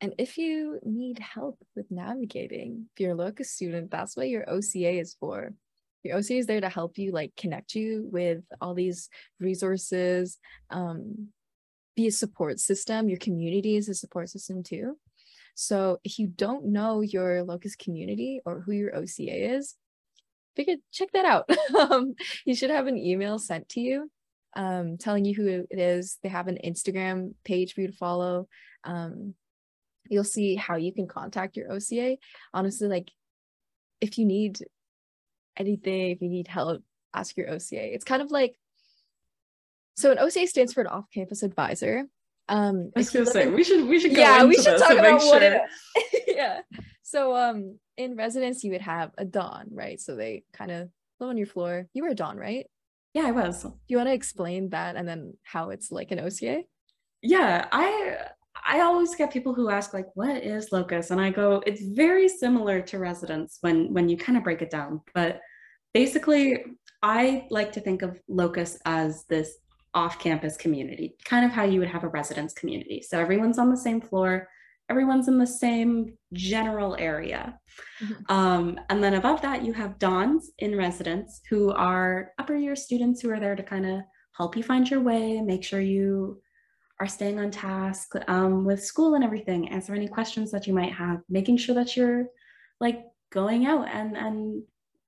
and 0.00 0.14
if 0.18 0.36
you 0.36 0.80
need 0.84 1.18
help 1.18 1.58
with 1.76 1.86
navigating, 1.90 2.86
if 2.92 3.00
you're 3.00 3.12
a 3.12 3.16
locus 3.16 3.50
student, 3.50 3.90
that's 3.90 4.16
what 4.16 4.28
your 4.28 4.48
OCA 4.48 4.98
is 4.98 5.16
for. 5.18 5.52
Your 6.02 6.16
OCA 6.16 6.34
is 6.34 6.46
there 6.46 6.60
to 6.60 6.68
help 6.68 6.98
you 6.98 7.12
like 7.12 7.32
connect 7.36 7.76
you 7.76 8.08
with 8.10 8.42
all 8.60 8.74
these 8.74 9.08
resources, 9.38 10.38
um, 10.70 11.28
be 11.96 12.06
a 12.06 12.12
support 12.12 12.60
system. 12.60 13.08
Your 13.08 13.18
community 13.18 13.76
is 13.76 13.88
a 13.88 13.94
support 13.94 14.28
system 14.28 14.62
too. 14.62 14.98
So 15.54 15.98
if 16.04 16.18
you 16.18 16.28
don't 16.28 16.66
know 16.66 17.02
your 17.02 17.42
locus 17.42 17.76
community 17.76 18.40
or 18.44 18.60
who 18.60 18.72
your 18.72 18.96
OCA 18.96 19.54
is, 19.56 19.76
figure 20.56 20.76
check 20.92 21.08
that 21.12 21.24
out. 21.24 21.48
um, 21.78 22.14
you 22.44 22.54
should 22.54 22.70
have 22.70 22.86
an 22.86 22.96
email 22.96 23.38
sent 23.38 23.68
to 23.70 23.80
you 23.80 24.10
um, 24.56 24.96
telling 24.98 25.24
you 25.24 25.34
who 25.34 25.46
it 25.46 25.78
is. 25.78 26.18
They 26.22 26.28
have 26.28 26.48
an 26.48 26.58
Instagram 26.64 27.34
page 27.44 27.74
for 27.74 27.82
you 27.82 27.88
to 27.88 27.96
follow 27.96 28.48
um, 28.84 29.34
you'll 30.08 30.24
see 30.24 30.56
how 30.56 30.76
you 30.76 30.92
can 30.92 31.06
contact 31.06 31.56
your 31.56 31.72
OCA. 31.72 32.16
Honestly, 32.52 32.88
like 32.88 33.10
if 34.00 34.18
you 34.18 34.26
need 34.26 34.58
anything, 35.56 36.10
if 36.10 36.20
you 36.20 36.28
need 36.28 36.48
help, 36.48 36.82
ask 37.14 37.36
your 37.36 37.48
OCA. 37.50 37.94
It's 37.94 38.04
kind 38.04 38.22
of 38.22 38.30
like 38.30 38.54
so 39.94 40.12
an 40.12 40.18
OCA 40.18 40.46
stands 40.46 40.72
for 40.72 40.80
an 40.80 40.86
off-campus 40.86 41.42
advisor. 41.42 42.04
Um 42.48 42.90
I 42.96 43.00
was 43.00 43.10
gonna 43.10 43.26
say 43.26 43.46
in, 43.46 43.54
we 43.54 43.64
should 43.64 43.86
we 43.88 44.00
should 44.00 44.14
go 44.14 44.20
yeah 44.20 44.44
we 44.44 44.54
should 44.54 44.78
talk 44.78 44.92
about 44.92 45.20
sure. 45.20 45.32
what 45.32 45.42
it 45.42 45.60
is. 45.62 46.20
yeah. 46.26 46.60
So 47.02 47.36
um 47.36 47.78
in 47.96 48.16
residence 48.16 48.64
you 48.64 48.72
would 48.72 48.80
have 48.80 49.10
a 49.18 49.24
don, 49.24 49.68
right? 49.70 50.00
So 50.00 50.16
they 50.16 50.44
kind 50.52 50.70
of 50.70 50.88
live 51.20 51.30
on 51.30 51.36
your 51.36 51.46
floor. 51.46 51.86
You 51.94 52.02
were 52.02 52.10
a 52.10 52.14
don, 52.14 52.36
right? 52.36 52.66
Yeah, 53.14 53.26
I 53.26 53.30
was. 53.32 53.62
Do 53.62 53.70
you 53.88 53.98
want 53.98 54.08
to 54.08 54.14
explain 54.14 54.70
that 54.70 54.96
and 54.96 55.06
then 55.06 55.34
how 55.42 55.70
it's 55.70 55.92
like 55.92 56.10
an 56.10 56.20
OCA? 56.20 56.62
Yeah, 57.20 57.66
I 57.70 58.16
I 58.66 58.80
always 58.80 59.14
get 59.14 59.32
people 59.32 59.54
who 59.54 59.70
ask 59.70 59.92
like, 59.92 60.08
what 60.14 60.42
is 60.42 60.72
locus? 60.72 61.10
And 61.10 61.20
I 61.20 61.30
go, 61.30 61.62
it's 61.66 61.82
very 61.82 62.28
similar 62.28 62.80
to 62.82 62.98
residence 62.98 63.58
when 63.60 63.92
when 63.92 64.08
you 64.08 64.16
kind 64.16 64.38
of 64.38 64.44
break 64.44 64.62
it 64.62 64.70
down. 64.70 65.00
But 65.14 65.40
basically, 65.92 66.64
I 67.02 67.46
like 67.50 67.72
to 67.72 67.80
think 67.80 68.02
of 68.02 68.18
locus 68.28 68.78
as 68.84 69.24
this 69.28 69.58
off-campus 69.94 70.56
community, 70.56 71.16
kind 71.24 71.44
of 71.44 71.50
how 71.50 71.64
you 71.64 71.78
would 71.80 71.88
have 71.88 72.04
a 72.04 72.08
residence 72.08 72.52
community. 72.52 73.02
So 73.02 73.18
everyone's 73.18 73.58
on 73.58 73.70
the 73.70 73.76
same 73.76 74.00
floor, 74.00 74.48
everyone's 74.88 75.28
in 75.28 75.38
the 75.38 75.46
same 75.46 76.16
general 76.32 76.96
area. 76.98 77.58
Mm-hmm. 78.02 78.32
Um, 78.34 78.80
and 78.88 79.02
then 79.02 79.14
above 79.14 79.42
that, 79.42 79.64
you 79.64 79.72
have 79.72 79.98
dons 79.98 80.50
in 80.58 80.76
residence 80.76 81.40
who 81.48 81.72
are 81.72 82.32
upper 82.38 82.56
year 82.56 82.76
students 82.76 83.20
who 83.20 83.30
are 83.30 83.40
there 83.40 83.56
to 83.56 83.62
kind 83.62 83.86
of 83.86 84.00
help 84.36 84.56
you 84.56 84.62
find 84.62 84.90
your 84.90 85.00
way, 85.00 85.40
make 85.40 85.64
sure 85.64 85.80
you 85.80 86.40
are 87.00 87.06
staying 87.06 87.38
on 87.38 87.50
task 87.50 88.12
um, 88.28 88.64
with 88.64 88.84
school 88.84 89.14
and 89.14 89.24
everything, 89.24 89.68
answer 89.68 89.94
any 89.94 90.08
questions 90.08 90.50
that 90.50 90.66
you 90.66 90.72
might 90.72 90.92
have, 90.92 91.20
making 91.28 91.56
sure 91.56 91.74
that 91.74 91.96
you're 91.96 92.26
like 92.80 93.04
going 93.30 93.66
out 93.66 93.88
and, 93.88 94.16
and 94.16 94.62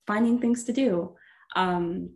finding 0.06 0.38
things 0.38 0.64
to 0.64 0.72
do. 0.72 1.14
Um, 1.56 2.10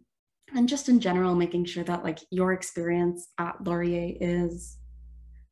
and 0.55 0.69
just 0.69 0.89
in 0.89 1.01
general, 1.01 1.35
making 1.35 1.65
sure 1.67 1.85
that 1.85 2.05
like 2.05 2.19
your 2.31 2.53
experience 2.53 3.29
at 3.39 3.63
Laurier 3.65 4.17
is 4.21 4.79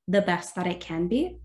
the 0.09 0.23
best 0.23 0.55
that 0.55 0.67
it 0.67 0.81
can 0.81 1.09
be. 1.09 1.39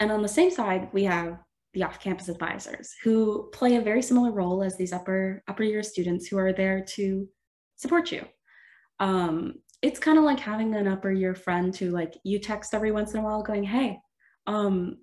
And 0.00 0.10
on 0.12 0.22
the 0.22 0.28
same 0.28 0.50
side, 0.50 0.88
we 0.92 1.04
have 1.04 1.38
the 1.72 1.82
off-campus 1.82 2.28
advisors 2.28 2.94
who 3.02 3.50
play 3.52 3.76
a 3.76 3.82
very 3.82 4.02
similar 4.02 4.32
role 4.32 4.62
as 4.62 4.76
these 4.76 4.92
upper 4.92 5.42
upper 5.46 5.62
year 5.62 5.82
students 5.82 6.26
who 6.26 6.38
are 6.38 6.52
there 6.52 6.82
to 6.82 7.28
support 7.76 8.10
you. 8.10 8.24
Um, 8.98 9.54
it's 9.82 10.00
kind 10.00 10.18
of 10.18 10.24
like 10.24 10.40
having 10.40 10.74
an 10.74 10.88
upper 10.88 11.12
year 11.12 11.34
friend 11.34 11.76
who 11.76 11.90
like 11.90 12.14
you 12.24 12.38
text 12.38 12.72
every 12.72 12.92
once 12.92 13.12
in 13.12 13.20
a 13.20 13.22
while 13.22 13.42
going, 13.42 13.62
hey, 13.62 13.98
um, 14.46 14.96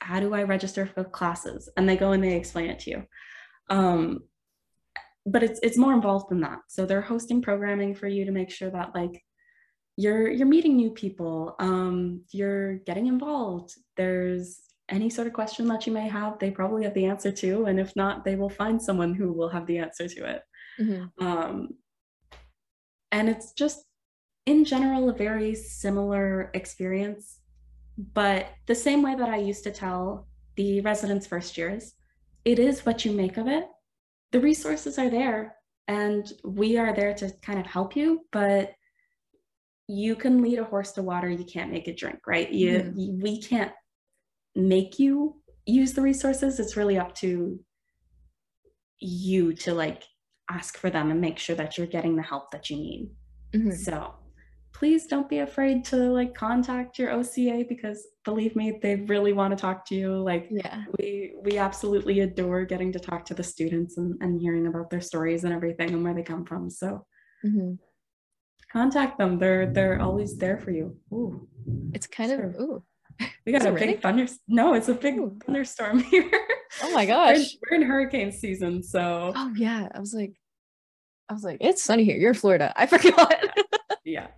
how 0.00 0.20
do 0.20 0.32
I 0.32 0.44
register 0.44 0.86
for 0.86 1.04
classes? 1.04 1.68
And 1.76 1.88
they 1.88 1.96
go 1.96 2.12
and 2.12 2.22
they 2.22 2.36
explain 2.36 2.70
it 2.70 2.78
to 2.80 2.90
you. 2.90 3.02
Um, 3.68 4.20
but 5.26 5.42
it's 5.42 5.60
it's 5.62 5.78
more 5.78 5.92
involved 5.92 6.30
than 6.30 6.40
that. 6.40 6.60
So 6.68 6.86
they're 6.86 7.00
hosting 7.00 7.42
programming 7.42 7.94
for 7.94 8.08
you 8.08 8.24
to 8.24 8.32
make 8.32 8.50
sure 8.50 8.70
that 8.70 8.94
like 8.94 9.22
you're 9.96 10.30
you're 10.30 10.46
meeting 10.46 10.76
new 10.76 10.90
people 10.90 11.54
um, 11.58 12.22
you're 12.30 12.78
getting 12.78 13.06
involved 13.06 13.74
there's 13.96 14.60
any 14.88 15.08
sort 15.08 15.26
of 15.26 15.32
question 15.32 15.66
that 15.68 15.86
you 15.86 15.92
may 15.92 16.08
have 16.08 16.38
they 16.38 16.50
probably 16.50 16.84
have 16.84 16.94
the 16.94 17.04
answer 17.04 17.30
to 17.30 17.66
and 17.66 17.78
if 17.78 17.94
not 17.94 18.24
they 18.24 18.36
will 18.36 18.48
find 18.48 18.80
someone 18.80 19.14
who 19.14 19.32
will 19.32 19.48
have 19.48 19.66
the 19.66 19.78
answer 19.78 20.08
to 20.08 20.24
it 20.24 20.42
mm-hmm. 20.80 21.26
um, 21.26 21.68
and 23.10 23.28
it's 23.28 23.52
just 23.52 23.84
in 24.46 24.64
general 24.64 25.08
a 25.08 25.12
very 25.12 25.54
similar 25.54 26.50
experience 26.54 27.38
but 28.14 28.48
the 28.66 28.74
same 28.74 29.02
way 29.02 29.14
that 29.14 29.28
i 29.28 29.36
used 29.36 29.62
to 29.62 29.70
tell 29.70 30.26
the 30.56 30.80
residents 30.80 31.26
first 31.26 31.56
years 31.56 31.94
it 32.44 32.58
is 32.58 32.84
what 32.84 33.04
you 33.04 33.12
make 33.12 33.36
of 33.36 33.46
it 33.46 33.64
the 34.32 34.40
resources 34.40 34.98
are 34.98 35.10
there 35.10 35.54
and 35.88 36.32
we 36.44 36.76
are 36.78 36.94
there 36.94 37.14
to 37.14 37.30
kind 37.42 37.58
of 37.58 37.66
help 37.66 37.94
you 37.94 38.20
but 38.32 38.74
you 39.88 40.16
can 40.16 40.40
lead 40.42 40.58
a 40.58 40.64
horse 40.64 40.92
to 40.92 41.02
water. 41.02 41.28
You 41.28 41.44
can't 41.44 41.70
make 41.70 41.88
it 41.88 41.98
drink 41.98 42.20
right? 42.26 42.50
You, 42.50 42.92
you, 42.96 43.12
we 43.20 43.40
can't 43.40 43.72
make 44.54 44.98
you 44.98 45.36
use 45.66 45.92
the 45.92 46.02
resources. 46.02 46.58
It's 46.58 46.76
really 46.76 46.98
up 46.98 47.14
to 47.16 47.60
you 49.00 49.52
to 49.54 49.74
like 49.74 50.04
ask 50.50 50.78
for 50.78 50.90
them 50.90 51.10
and 51.10 51.20
make 51.20 51.38
sure 51.38 51.56
that 51.56 51.76
you're 51.76 51.86
getting 51.86 52.16
the 52.16 52.22
help 52.22 52.50
that 52.52 52.70
you 52.70 52.76
need. 52.76 53.10
Mm-hmm. 53.54 53.72
so 53.72 54.14
please 54.82 55.06
don't 55.06 55.28
be 55.28 55.38
afraid 55.38 55.84
to 55.84 55.94
like 55.94 56.34
contact 56.34 56.98
your 56.98 57.12
OCA 57.12 57.64
because 57.68 58.04
believe 58.24 58.56
me, 58.56 58.80
they 58.82 58.96
really 58.96 59.32
want 59.32 59.56
to 59.56 59.60
talk 59.60 59.86
to 59.86 59.94
you. 59.94 60.16
Like 60.16 60.48
yeah. 60.50 60.82
we 60.98 61.34
we 61.40 61.56
absolutely 61.56 62.18
adore 62.18 62.64
getting 62.64 62.90
to 62.90 62.98
talk 62.98 63.24
to 63.26 63.34
the 63.34 63.44
students 63.44 63.96
and, 63.96 64.20
and 64.20 64.40
hearing 64.40 64.66
about 64.66 64.90
their 64.90 65.00
stories 65.00 65.44
and 65.44 65.54
everything 65.54 65.90
and 65.90 66.02
where 66.02 66.14
they 66.14 66.24
come 66.24 66.44
from. 66.44 66.68
So 66.68 67.06
mm-hmm. 67.46 67.74
contact 68.72 69.18
them. 69.18 69.38
They're 69.38 69.66
they're 69.72 70.00
always 70.00 70.36
there 70.36 70.58
for 70.58 70.72
you. 70.72 70.96
Ooh. 71.12 71.46
It's 71.94 72.08
kind 72.08 72.32
of 72.32 72.40
ooh. 72.56 72.82
We 73.46 73.52
got 73.52 73.64
a 73.64 73.70
big 73.70 74.02
thunder. 74.02 74.26
No, 74.48 74.74
it's 74.74 74.88
a 74.88 74.94
big 74.94 75.14
ooh. 75.14 75.38
thunderstorm 75.46 76.00
here. 76.10 76.28
Oh 76.82 76.92
my 76.92 77.06
gosh. 77.06 77.36
we're, 77.36 77.42
in, 77.42 77.46
we're 77.70 77.76
in 77.76 77.82
hurricane 77.82 78.32
season, 78.32 78.82
so 78.82 79.32
Oh 79.36 79.52
yeah. 79.56 79.90
I 79.94 80.00
was 80.00 80.12
like, 80.12 80.32
I 81.28 81.34
was 81.34 81.44
like, 81.44 81.58
it's 81.60 81.84
sunny 81.84 82.02
here. 82.02 82.16
You're 82.16 82.30
in 82.30 82.34
Florida. 82.34 82.72
I 82.74 82.86
forgot 82.86 83.32
yeah. 84.04 84.28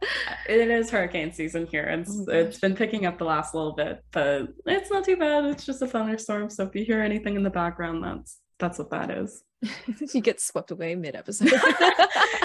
It 0.49 0.71
is 0.71 0.91
hurricane 0.91 1.33
season 1.33 1.67
here. 1.67 1.85
And 1.85 2.07
oh 2.09 2.27
it's 2.29 2.59
been 2.59 2.75
picking 2.75 3.07
up 3.07 3.19
the 3.19 3.25
last 3.25 3.55
little 3.55 3.73
bit 3.73 4.05
but 4.13 4.49
it's 4.67 4.91
not 4.91 5.05
too 5.05 5.17
bad. 5.17 5.45
It's 5.47 5.65
just 5.65 5.83
a 5.83 5.87
thunderstorm. 5.87 6.51
So 6.51 6.65
if 6.65 6.75
you 6.75 6.85
hear 6.85 7.01
anything 7.01 7.37
in 7.37 7.43
the 7.43 7.51
background 7.51 8.05
that's 8.05 8.41
that's 8.59 8.79
what 8.79 8.91
that 8.91 9.11
is. 9.11 9.43
You 10.13 10.21
get 10.21 10.41
swept 10.41 10.71
away 10.71 10.95
mid-episode. 10.95 11.53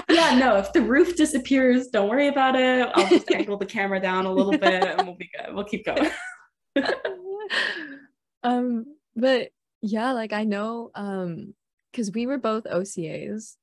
Yeah 0.08 0.36
no 0.36 0.56
if 0.56 0.72
the 0.72 0.82
roof 0.82 1.16
disappears 1.16 1.86
don't 1.88 2.08
worry 2.08 2.28
about 2.28 2.56
it. 2.56 2.88
I'll 2.94 3.08
just 3.08 3.30
angle 3.34 3.56
the 3.56 3.66
camera 3.66 4.00
down 4.00 4.26
a 4.26 4.32
little 4.32 4.52
bit 4.52 4.84
and 4.84 5.06
we'll 5.06 5.16
be 5.16 5.30
good. 5.36 5.54
We'll 5.54 5.64
keep 5.64 5.84
going. 5.84 6.10
Um 8.42 8.86
but 9.16 9.50
yeah 9.82 10.12
like 10.12 10.32
i 10.32 10.44
know 10.44 10.90
um 10.94 11.54
because 11.90 12.12
we 12.12 12.26
were 12.26 12.38
both 12.38 12.64
ocas 12.64 13.56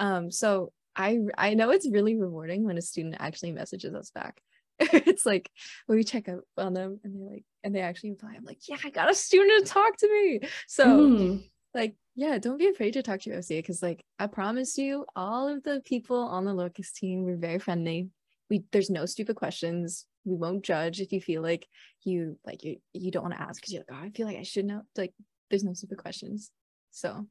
um 0.00 0.30
so 0.30 0.72
I 0.96 1.18
I 1.36 1.54
know 1.54 1.70
it's 1.70 1.88
really 1.88 2.16
rewarding 2.16 2.64
when 2.64 2.78
a 2.78 2.82
student 2.82 3.16
actually 3.18 3.52
messages 3.52 3.94
us 3.94 4.10
back. 4.10 4.40
it's 4.80 5.24
like 5.24 5.50
when 5.86 5.98
we 5.98 6.04
check 6.04 6.28
up 6.28 6.40
on 6.58 6.74
them 6.74 7.00
and 7.04 7.14
they're 7.14 7.30
like 7.30 7.44
and 7.62 7.74
they 7.74 7.80
actually 7.80 8.10
reply, 8.10 8.34
I'm 8.36 8.44
like, 8.44 8.68
yeah, 8.68 8.76
I 8.84 8.90
got 8.90 9.10
a 9.10 9.14
student 9.14 9.66
to 9.66 9.72
talk 9.72 9.96
to 9.98 10.08
me. 10.08 10.40
So 10.66 10.86
mm. 10.86 11.44
like, 11.72 11.94
yeah, 12.14 12.38
don't 12.38 12.58
be 12.58 12.68
afraid 12.68 12.92
to 12.94 13.02
talk 13.02 13.20
to 13.20 13.30
your 13.30 13.38
OCA 13.38 13.54
because 13.54 13.82
like 13.82 14.04
I 14.18 14.26
promise 14.26 14.76
you, 14.76 15.06
all 15.14 15.48
of 15.48 15.62
the 15.62 15.80
people 15.84 16.18
on 16.18 16.44
the 16.44 16.54
locus 16.54 16.92
team 16.92 17.22
were 17.22 17.36
very 17.36 17.58
friendly. 17.58 18.08
We 18.50 18.64
there's 18.72 18.90
no 18.90 19.06
stupid 19.06 19.36
questions. 19.36 20.06
We 20.24 20.36
won't 20.36 20.64
judge 20.64 21.00
if 21.00 21.12
you 21.12 21.20
feel 21.20 21.42
like 21.42 21.66
you 22.02 22.38
like 22.44 22.64
you 22.64 22.76
you 22.92 23.10
don't 23.10 23.22
want 23.22 23.34
to 23.34 23.42
ask 23.42 23.60
because 23.60 23.72
you're 23.72 23.84
like, 23.88 23.98
oh, 23.98 24.06
I 24.06 24.10
feel 24.10 24.26
like 24.26 24.38
I 24.38 24.42
should 24.42 24.64
know. 24.64 24.82
Like 24.96 25.14
there's 25.50 25.64
no 25.64 25.72
stupid 25.74 25.98
questions. 25.98 26.50
So 26.90 27.26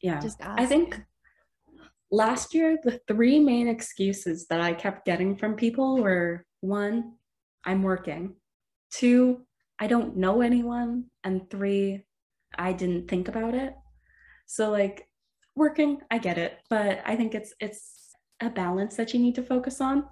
yeah, 0.00 0.20
just 0.20 0.40
ask. 0.40 0.60
I 0.60 0.66
think 0.66 1.00
last 2.14 2.54
year, 2.54 2.78
the 2.82 3.00
three 3.08 3.40
main 3.40 3.68
excuses 3.68 4.46
that 4.48 4.60
I 4.60 4.72
kept 4.72 5.04
getting 5.04 5.36
from 5.36 5.56
people 5.56 5.98
were 5.98 6.46
one, 6.60 7.14
I'm 7.64 7.82
working, 7.82 8.36
two, 8.90 9.42
I 9.80 9.86
don't 9.88 10.16
know 10.16 10.40
anyone, 10.40 11.06
and 11.24 11.50
three, 11.50 12.04
I 12.56 12.72
didn't 12.72 13.08
think 13.08 13.28
about 13.28 13.54
it. 13.54 13.74
So 14.46 14.70
like 14.70 15.08
working, 15.56 16.00
I 16.10 16.18
get 16.18 16.38
it, 16.38 16.58
but 16.70 17.02
I 17.04 17.16
think 17.16 17.34
it's 17.34 17.52
it's 17.60 18.14
a 18.40 18.50
balance 18.50 18.96
that 18.96 19.12
you 19.12 19.20
need 19.20 19.34
to 19.34 19.42
focus 19.42 19.80
on. 19.80 20.04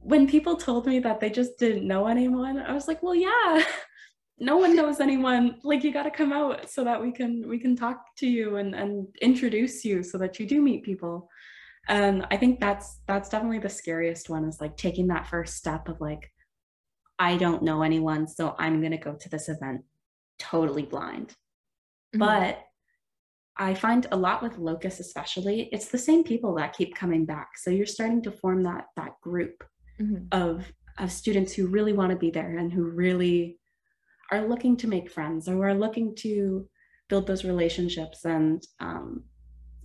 When 0.00 0.26
people 0.26 0.56
told 0.56 0.86
me 0.86 1.00
that 1.00 1.20
they 1.20 1.30
just 1.30 1.58
didn't 1.58 1.86
know 1.86 2.06
anyone, 2.06 2.58
I 2.58 2.72
was 2.72 2.88
like, 2.88 3.02
well, 3.02 3.14
yeah, 3.14 3.62
no 4.38 4.56
one 4.56 4.76
knows 4.76 5.00
anyone 5.00 5.56
like 5.62 5.82
you 5.82 5.92
got 5.92 6.02
to 6.02 6.10
come 6.10 6.32
out 6.32 6.68
so 6.68 6.84
that 6.84 7.00
we 7.00 7.10
can 7.10 7.48
we 7.48 7.58
can 7.58 7.74
talk 7.74 8.14
to 8.16 8.26
you 8.26 8.56
and 8.56 8.74
and 8.74 9.06
introduce 9.22 9.84
you 9.84 10.02
so 10.02 10.18
that 10.18 10.38
you 10.38 10.46
do 10.46 10.60
meet 10.60 10.84
people 10.84 11.28
and 11.88 12.26
i 12.30 12.36
think 12.36 12.60
that's 12.60 13.00
that's 13.06 13.28
definitely 13.28 13.58
the 13.58 13.68
scariest 13.68 14.28
one 14.28 14.44
is 14.44 14.60
like 14.60 14.76
taking 14.76 15.06
that 15.06 15.26
first 15.26 15.56
step 15.56 15.88
of 15.88 16.00
like 16.00 16.30
i 17.18 17.36
don't 17.36 17.62
know 17.62 17.82
anyone 17.82 18.26
so 18.26 18.54
i'm 18.58 18.80
going 18.80 18.92
to 18.92 18.98
go 18.98 19.14
to 19.14 19.28
this 19.30 19.48
event 19.48 19.82
totally 20.38 20.82
blind 20.82 21.28
mm-hmm. 21.28 22.18
but 22.18 22.60
i 23.56 23.72
find 23.72 24.06
a 24.12 24.16
lot 24.16 24.42
with 24.42 24.58
locus 24.58 25.00
especially 25.00 25.70
it's 25.72 25.88
the 25.88 25.98
same 25.98 26.22
people 26.22 26.54
that 26.54 26.76
keep 26.76 26.94
coming 26.94 27.24
back 27.24 27.56
so 27.56 27.70
you're 27.70 27.86
starting 27.86 28.20
to 28.20 28.30
form 28.30 28.62
that 28.62 28.86
that 28.96 29.18
group 29.22 29.64
mm-hmm. 29.98 30.24
of 30.32 30.70
of 30.98 31.10
students 31.10 31.54
who 31.54 31.66
really 31.66 31.92
want 31.92 32.10
to 32.10 32.16
be 32.16 32.30
there 32.30 32.58
and 32.58 32.72
who 32.72 32.84
really 32.84 33.58
are 34.32 34.48
looking 34.48 34.76
to 34.76 34.88
make 34.88 35.10
friends 35.10 35.48
or 35.48 35.68
are 35.68 35.74
looking 35.74 36.14
to 36.16 36.68
build 37.08 37.26
those 37.26 37.44
relationships 37.44 38.24
and 38.24 38.66
um, 38.80 39.22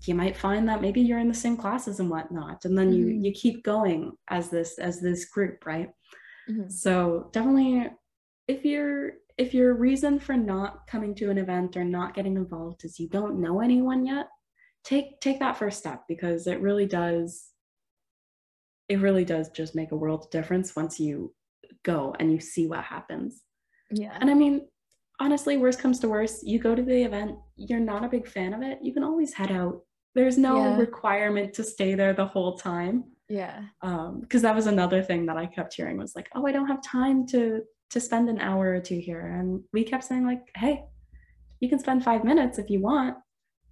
you 0.08 0.16
might 0.16 0.36
find 0.36 0.68
that 0.68 0.82
maybe 0.82 1.02
you're 1.02 1.20
in 1.20 1.28
the 1.28 1.34
same 1.34 1.56
classes 1.56 2.00
and 2.00 2.10
whatnot 2.10 2.66
and 2.66 2.78
then 2.78 2.92
mm-hmm. 2.92 3.10
you 3.10 3.22
you 3.24 3.32
keep 3.32 3.64
going 3.64 4.12
as 4.30 4.50
this 4.50 4.80
as 4.80 5.00
this 5.00 5.26
group 5.26 5.66
right 5.66 5.90
mm-hmm. 6.50 6.70
so 6.70 7.30
definitely 7.32 7.88
if 8.48 8.66
you're 8.66 9.14
if 9.38 9.54
your 9.54 9.74
reason 9.74 10.20
for 10.20 10.36
not 10.36 10.86
coming 10.88 11.16
to 11.16 11.30
an 11.30 11.38
event 11.38 11.78
or 11.78 11.84
not 11.84 12.14
getting 12.14 12.36
involved 12.36 12.84
is 12.84 13.00
you 13.00 13.08
don't 13.10 13.40
know 13.40 13.62
anyone 13.62 14.06
yet 14.06 14.28
take 14.84 15.20
take 15.20 15.40
that 15.40 15.58
first 15.58 15.78
step 15.78 16.04
because 16.08 16.48
it 16.48 16.60
really 16.62 16.86
does 16.86 17.50
it 18.90 19.00
really 19.00 19.24
does 19.24 19.50
just 19.50 19.76
make 19.76 19.92
a 19.92 19.96
world 19.96 20.26
of 20.26 20.32
difference 20.32 20.76
once 20.76 21.00
you 21.00 21.34
go 21.84 22.16
and 22.20 22.32
you 22.32 22.40
see 22.40 22.68
what 22.68 22.84
happens 22.84 23.44
yeah. 23.92 24.18
And 24.20 24.30
I 24.30 24.34
mean, 24.34 24.68
honestly, 25.20 25.58
worst 25.58 25.80
comes 25.80 26.00
to 26.00 26.10
worst, 26.10 26.46
you 26.46 26.60
go 26.60 26.76
to 26.76 26.82
the 26.82 27.04
event, 27.04 27.38
you're 27.56 27.80
not 27.80 28.04
a 28.04 28.10
big 28.10 28.28
fan 28.28 28.54
of 28.54 28.62
it, 28.62 28.80
you 28.82 28.94
can 28.94 29.04
always 29.04 29.34
head 29.34 29.52
out. 29.52 29.82
There's 30.16 30.38
no 30.38 30.58
yeah. 30.58 30.78
requirement 30.78 31.54
to 31.54 31.64
stay 31.64 31.96
there 31.96 32.14
the 32.14 32.26
whole 32.26 32.58
time. 32.58 33.06
Yeah. 33.30 33.62
Um, 33.82 34.20
because 34.20 34.42
that 34.42 34.56
was 34.56 34.68
another 34.68 35.02
thing 35.02 35.26
that 35.28 35.38
I 35.38 35.46
kept 35.46 35.74
hearing 35.74 35.98
was 35.98 36.16
like, 36.16 36.28
oh, 36.36 36.46
I 36.46 36.52
don't 36.52 36.68
have 36.68 36.84
time 36.84 37.26
to 37.28 37.62
to 37.92 38.00
spend 38.00 38.30
an 38.30 38.40
hour 38.40 38.74
or 38.74 38.80
two 38.80 39.00
here. 39.00 39.20
And 39.20 39.62
we 39.74 39.84
kept 39.84 40.06
saying, 40.06 40.26
like, 40.26 40.44
hey, 40.56 40.86
you 41.60 41.70
can 41.70 41.80
spend 41.80 42.04
five 42.04 42.24
minutes 42.24 42.58
if 42.58 42.70
you 42.70 42.80
want, 42.80 43.18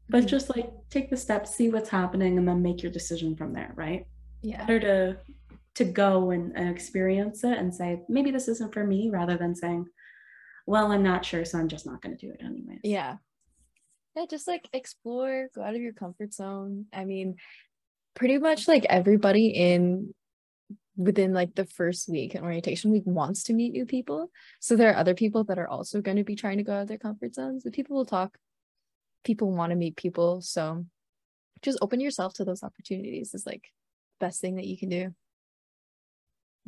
but 0.09 0.19
mm-hmm. 0.19 0.27
just 0.27 0.55
like 0.55 0.69
take 0.89 1.09
the 1.09 1.17
steps, 1.17 1.55
see 1.55 1.69
what's 1.69 1.89
happening, 1.89 2.37
and 2.37 2.47
then 2.47 2.61
make 2.61 2.83
your 2.83 2.91
decision 2.91 3.35
from 3.35 3.53
there, 3.53 3.73
right? 3.75 4.05
Yeah. 4.41 4.65
Better 4.65 4.79
to 4.79 5.17
to 5.75 5.85
go 5.85 6.31
and, 6.31 6.55
and 6.57 6.69
experience 6.69 7.43
it 7.43 7.57
and 7.57 7.73
say, 7.73 8.01
maybe 8.09 8.31
this 8.31 8.47
isn't 8.47 8.73
for 8.73 8.85
me, 8.85 9.09
rather 9.09 9.37
than 9.37 9.55
saying, 9.55 9.85
well, 10.69 10.91
I'm 10.91 11.01
not 11.01 11.25
sure, 11.25 11.45
so 11.45 11.57
I'm 11.57 11.67
just 11.67 11.87
not 11.87 11.99
going 11.99 12.15
to 12.15 12.27
do 12.27 12.31
it 12.31 12.45
anyway. 12.45 12.79
Yeah. 12.83 13.15
Yeah, 14.15 14.25
just 14.29 14.47
like 14.47 14.69
explore, 14.71 15.47
go 15.55 15.63
out 15.63 15.73
of 15.73 15.81
your 15.81 15.93
comfort 15.93 16.31
zone. 16.31 16.85
I 16.93 17.05
mean, 17.05 17.37
pretty 18.13 18.37
much 18.37 18.67
like 18.67 18.85
everybody 18.87 19.47
in 19.47 20.13
within 20.95 21.33
like 21.33 21.55
the 21.55 21.65
first 21.65 22.07
week 22.07 22.35
in 22.35 22.43
orientation 22.43 22.91
week 22.91 23.01
wants 23.07 23.45
to 23.45 23.53
meet 23.53 23.71
new 23.71 23.87
people. 23.87 24.29
So 24.59 24.75
there 24.75 24.91
are 24.91 24.97
other 24.97 25.15
people 25.15 25.43
that 25.45 25.57
are 25.57 25.67
also 25.67 26.01
going 26.01 26.17
to 26.17 26.23
be 26.23 26.35
trying 26.35 26.57
to 26.57 26.63
go 26.63 26.73
out 26.73 26.83
of 26.83 26.87
their 26.87 26.99
comfort 26.99 27.33
zones. 27.33 27.63
The 27.63 27.71
people 27.71 27.95
will 27.95 28.05
talk. 28.05 28.37
People 29.23 29.51
want 29.51 29.71
to 29.71 29.75
meet 29.75 29.95
people. 29.95 30.41
So 30.41 30.85
just 31.63 31.79
open 31.81 31.99
yourself 31.99 32.35
to 32.35 32.45
those 32.45 32.61
opportunities 32.61 33.33
is 33.33 33.43
like 33.43 33.63
the 34.19 34.27
best 34.27 34.39
thing 34.39 34.57
that 34.57 34.67
you 34.67 34.77
can 34.77 34.89
do. 34.89 35.15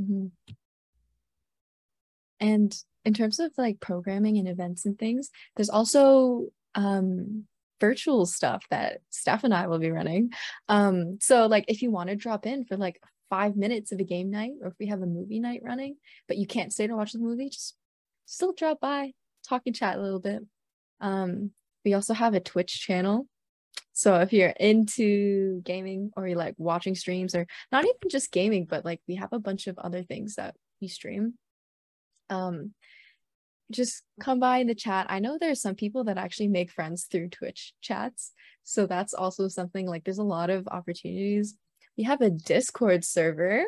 Mm-hmm. 0.02 0.26
And 2.40 2.84
in 3.06 3.14
terms 3.14 3.40
of 3.40 3.52
like 3.58 3.80
programming 3.80 4.38
and 4.38 4.48
events 4.48 4.86
and 4.86 4.98
things, 4.98 5.30
there's 5.56 5.70
also 5.70 6.46
um, 6.76 7.46
virtual 7.80 8.26
stuff 8.26 8.64
that 8.70 9.00
Steph 9.10 9.44
and 9.44 9.54
I 9.54 9.68
will 9.68 9.80
be 9.80 9.92
running. 9.92 10.32
Um, 10.70 11.18
so 11.20 11.48
like 11.48 11.66
if 11.68 11.82
you 11.82 11.92
want 11.92 12.10
to 12.10 12.16
drop 12.16 12.46
in 12.46 12.66
for 12.66 12.78
like 12.78 13.02
five 13.30 13.56
minutes 13.56 13.92
of 13.92 14.00
a 14.00 14.04
game 14.04 14.30
night, 14.30 14.52
or 14.62 14.68
if 14.68 14.74
we 14.80 14.88
have 14.88 15.02
a 15.02 15.08
movie 15.08 15.40
night 15.40 15.62
running, 15.64 15.96
but 16.28 16.38
you 16.38 16.46
can't 16.46 16.72
stay 16.72 16.88
to 16.88 16.96
watch 16.96 17.14
the 17.14 17.20
movie, 17.20 17.50
just 17.50 17.76
still 18.26 18.54
drop 18.54 18.80
by, 18.80 19.14
talk 19.48 19.64
and 19.66 19.76
chat 19.76 19.98
a 19.98 20.02
little 20.02 20.20
bit. 20.20 20.44
Um, 21.00 21.52
we 21.84 21.94
also 21.94 22.14
have 22.14 22.34
a 22.34 22.40
Twitch 22.40 22.80
channel. 22.80 23.28
So 23.94 24.16
if 24.20 24.32
you're 24.32 24.50
into 24.50 25.62
gaming 25.62 26.12
or 26.16 26.28
you 26.28 26.36
like 26.36 26.56
watching 26.58 26.96
streams 26.96 27.36
or 27.36 27.48
not 27.72 27.84
even 27.84 28.10
just 28.10 28.32
gaming, 28.32 28.66
but 28.66 28.86
like 28.86 29.02
we 29.08 29.16
have 29.16 29.34
a 29.34 29.40
bunch 29.40 29.68
of 29.68 29.78
other 29.80 30.04
things 30.04 30.36
that 30.36 30.56
we 30.80 30.88
stream. 30.88 31.34
Um 32.32 32.74
just 33.72 34.04
come 34.20 34.40
by 34.40 34.58
in 34.58 34.68
the 34.68 34.76
chat. 34.76 35.08
I 35.10 35.20
know 35.20 35.38
there's 35.40 35.62
some 35.62 35.76
people 35.76 36.04
that 36.06 36.18
actually 36.18 36.50
make 36.50 36.72
friends 36.72 37.06
through 37.06 37.30
Twitch 37.30 37.74
chats. 37.82 38.34
So 38.64 38.86
that's 38.86 39.14
also 39.14 39.48
something 39.48 39.88
like 39.88 40.04
there's 40.04 40.18
a 40.18 40.24
lot 40.24 40.50
of 40.50 40.68
opportunities. 40.68 41.56
We 41.98 42.04
have 42.04 42.22
a 42.22 42.30
Discord 42.30 43.04
server. 43.04 43.66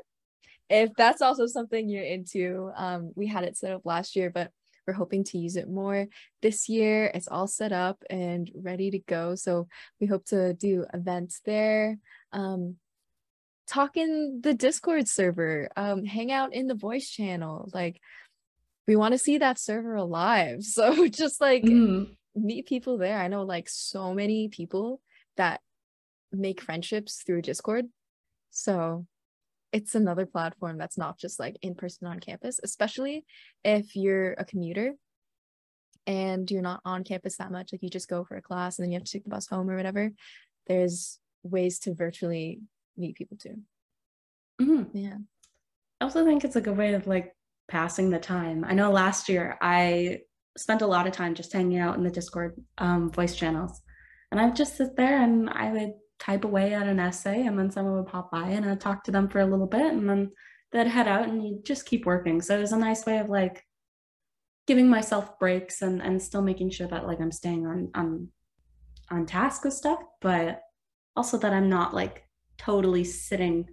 If 0.69 0.91
that's 0.97 1.21
also 1.21 1.45
something 1.45 1.89
you're 1.89 2.03
into, 2.03 2.71
um, 2.75 3.11
we 3.15 3.27
had 3.27 3.43
it 3.43 3.57
set 3.57 3.71
up 3.71 3.81
last 3.85 4.15
year, 4.15 4.29
but 4.29 4.51
we're 4.85 4.93
hoping 4.93 5.23
to 5.25 5.37
use 5.37 5.55
it 5.55 5.69
more 5.69 6.07
this 6.41 6.67
year. 6.67 7.11
It's 7.13 7.27
all 7.27 7.47
set 7.47 7.71
up 7.71 8.03
and 8.09 8.49
ready 8.55 8.91
to 8.91 8.99
go. 8.99 9.35
So 9.35 9.67
we 9.99 10.07
hope 10.07 10.25
to 10.25 10.53
do 10.53 10.85
events 10.93 11.41
there. 11.45 11.97
Um, 12.31 12.75
talk 13.67 13.97
in 13.97 14.41
the 14.43 14.53
Discord 14.53 15.07
server, 15.07 15.69
um, 15.77 16.03
hang 16.05 16.31
out 16.31 16.53
in 16.53 16.67
the 16.67 16.75
voice 16.75 17.09
channel. 17.09 17.69
Like 17.73 18.01
we 18.87 18.95
want 18.95 19.13
to 19.13 19.17
see 19.17 19.37
that 19.37 19.59
server 19.59 19.95
alive. 19.95 20.59
So 20.63 21.07
just 21.07 21.39
like 21.39 21.63
mm. 21.63 22.15
meet 22.35 22.67
people 22.67 22.97
there. 22.97 23.19
I 23.19 23.27
know 23.27 23.43
like 23.43 23.69
so 23.69 24.13
many 24.13 24.49
people 24.49 25.01
that 25.37 25.61
make 26.31 26.61
friendships 26.61 27.23
through 27.25 27.43
Discord. 27.43 27.85
So 28.49 29.05
it's 29.71 29.95
another 29.95 30.25
platform 30.25 30.77
that's 30.77 30.97
not 30.97 31.17
just 31.17 31.39
like 31.39 31.57
in 31.61 31.75
person 31.75 32.07
on 32.07 32.19
campus, 32.19 32.59
especially 32.63 33.25
if 33.63 33.95
you're 33.95 34.33
a 34.33 34.45
commuter 34.45 34.93
and 36.05 36.49
you're 36.49 36.61
not 36.61 36.81
on 36.85 37.03
campus 37.03 37.37
that 37.37 37.51
much. 37.51 37.71
Like 37.71 37.81
you 37.81 37.89
just 37.89 38.09
go 38.09 38.23
for 38.23 38.35
a 38.35 38.41
class 38.41 38.77
and 38.77 38.85
then 38.85 38.91
you 38.91 38.97
have 38.97 39.05
to 39.05 39.11
take 39.11 39.23
the 39.23 39.29
bus 39.29 39.47
home 39.47 39.69
or 39.69 39.75
whatever. 39.75 40.11
There's 40.67 41.19
ways 41.43 41.79
to 41.79 41.93
virtually 41.93 42.61
meet 42.97 43.15
people 43.15 43.37
too. 43.37 43.61
Mm-hmm. 44.61 44.97
Yeah. 44.97 45.17
I 45.99 46.05
also 46.05 46.25
think 46.25 46.43
it's 46.43 46.55
a 46.55 46.61
good 46.61 46.77
way 46.77 46.93
of 46.93 47.07
like 47.07 47.35
passing 47.67 48.09
the 48.09 48.19
time. 48.19 48.65
I 48.67 48.73
know 48.73 48.91
last 48.91 49.29
year 49.29 49.57
I 49.61 50.19
spent 50.57 50.81
a 50.81 50.87
lot 50.87 51.07
of 51.07 51.13
time 51.13 51.35
just 51.35 51.53
hanging 51.53 51.79
out 51.79 51.97
in 51.97 52.03
the 52.03 52.11
Discord 52.11 52.55
um, 52.77 53.09
voice 53.11 53.35
channels. 53.35 53.81
And 54.31 54.39
I 54.39 54.45
would 54.45 54.55
just 54.55 54.77
sit 54.77 54.95
there 54.95 55.21
and 55.21 55.49
I 55.49 55.71
would 55.71 55.93
type 56.19 56.45
away 56.45 56.73
at 56.73 56.87
an 56.87 56.99
essay 56.99 57.45
and 57.45 57.57
then 57.57 57.71
someone 57.71 57.95
would 57.95 58.07
pop 58.07 58.31
by 58.31 58.49
and 58.49 58.65
I'd 58.65 58.79
talk 58.79 59.03
to 59.03 59.11
them 59.11 59.27
for 59.27 59.39
a 59.39 59.45
little 59.45 59.67
bit 59.67 59.93
and 59.93 60.09
then 60.09 60.31
they'd 60.71 60.87
head 60.87 61.07
out 61.07 61.27
and 61.27 61.43
you 61.43 61.61
just 61.63 61.85
keep 61.85 62.05
working. 62.05 62.41
So 62.41 62.57
it 62.57 62.61
was 62.61 62.71
a 62.71 62.77
nice 62.77 63.05
way 63.05 63.19
of 63.19 63.29
like 63.29 63.63
giving 64.65 64.89
myself 64.89 65.37
breaks 65.39 65.81
and 65.81 66.01
and 66.01 66.21
still 66.21 66.41
making 66.41 66.69
sure 66.69 66.87
that 66.87 67.05
like 67.05 67.19
I'm 67.19 67.31
staying 67.31 67.67
on 67.67 67.91
on 67.95 68.29
on 69.11 69.25
task 69.25 69.63
with 69.63 69.73
stuff, 69.73 69.99
but 70.21 70.61
also 71.15 71.37
that 71.37 71.53
I'm 71.53 71.69
not 71.69 71.93
like 71.93 72.23
totally 72.57 73.03
sitting 73.03 73.67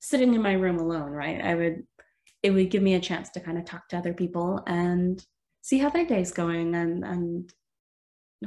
sitting 0.00 0.34
in 0.34 0.42
my 0.42 0.52
room 0.52 0.78
alone, 0.78 1.10
right? 1.10 1.40
I 1.42 1.54
would 1.54 1.82
it 2.42 2.50
would 2.50 2.70
give 2.70 2.82
me 2.82 2.94
a 2.94 3.00
chance 3.00 3.30
to 3.30 3.40
kind 3.40 3.58
of 3.58 3.64
talk 3.64 3.88
to 3.88 3.96
other 3.96 4.14
people 4.14 4.62
and 4.66 5.24
see 5.62 5.78
how 5.78 5.90
their 5.90 6.06
day's 6.06 6.32
going 6.32 6.74
and 6.74 7.04
and 7.04 7.52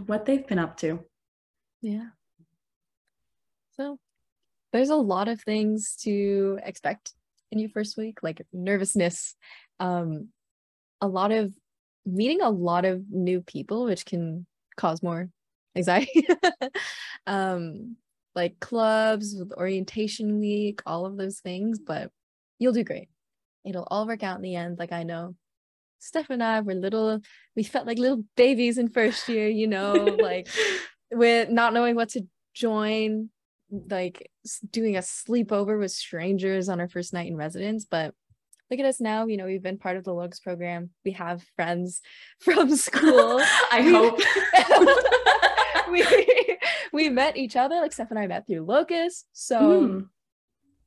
what 0.05 0.25
they've 0.25 0.47
been 0.47 0.59
up 0.59 0.77
to. 0.77 0.99
Yeah. 1.81 2.07
So 3.71 3.99
there's 4.71 4.89
a 4.89 4.95
lot 4.95 5.27
of 5.27 5.41
things 5.41 5.97
to 6.03 6.59
expect 6.63 7.13
in 7.51 7.59
your 7.59 7.69
first 7.69 7.97
week, 7.97 8.23
like 8.23 8.41
nervousness, 8.53 9.35
um, 9.79 10.29
a 11.01 11.07
lot 11.07 11.31
of 11.31 11.53
meeting 12.05 12.41
a 12.41 12.49
lot 12.49 12.85
of 12.85 13.03
new 13.09 13.41
people, 13.41 13.85
which 13.85 14.05
can 14.05 14.45
cause 14.77 15.03
more 15.03 15.29
anxiety. 15.75 16.27
um, 17.27 17.95
like 18.33 18.59
clubs 18.59 19.35
with 19.37 19.51
orientation 19.53 20.39
week, 20.39 20.81
all 20.85 21.05
of 21.05 21.17
those 21.17 21.39
things, 21.39 21.79
but 21.79 22.11
you'll 22.59 22.73
do 22.73 22.83
great. 22.83 23.09
It'll 23.65 23.87
all 23.89 24.07
work 24.07 24.23
out 24.23 24.37
in 24.37 24.41
the 24.41 24.55
end. 24.55 24.79
Like 24.79 24.91
I 24.91 25.03
know 25.03 25.35
Steph 25.99 26.29
and 26.29 26.43
I 26.43 26.61
were 26.61 26.73
little, 26.73 27.21
we 27.55 27.63
felt 27.63 27.85
like 27.85 27.99
little 27.99 28.23
babies 28.35 28.77
in 28.77 28.89
first 28.89 29.29
year, 29.29 29.47
you 29.47 29.67
know, 29.67 29.93
like 29.93 30.47
with 31.11 31.49
not 31.49 31.73
knowing 31.73 31.95
what 31.95 32.09
to 32.09 32.25
join 32.53 33.29
like 33.71 34.29
doing 34.69 34.97
a 34.97 34.99
sleepover 34.99 35.79
with 35.79 35.91
strangers 35.91 36.67
on 36.67 36.79
our 36.79 36.89
first 36.89 37.13
night 37.13 37.27
in 37.27 37.37
residence 37.37 37.85
but 37.89 38.13
look 38.69 38.79
at 38.79 38.85
us 38.85 38.99
now 38.99 39.25
you 39.27 39.37
know 39.37 39.45
we've 39.45 39.63
been 39.63 39.77
part 39.77 39.97
of 39.97 40.03
the 40.03 40.13
locus 40.13 40.39
program 40.39 40.89
we 41.05 41.11
have 41.11 41.43
friends 41.55 42.01
from 42.39 42.75
school 42.75 43.39
i 43.71 43.81
hope 43.81 44.19
we 45.91 46.57
we 46.91 47.09
met 47.09 47.37
each 47.37 47.55
other 47.55 47.75
like 47.75 47.93
steph 47.93 48.09
and 48.09 48.19
i 48.19 48.27
met 48.27 48.45
through 48.45 48.61
locus 48.61 49.25
so 49.31 49.59
mm. 49.59 50.05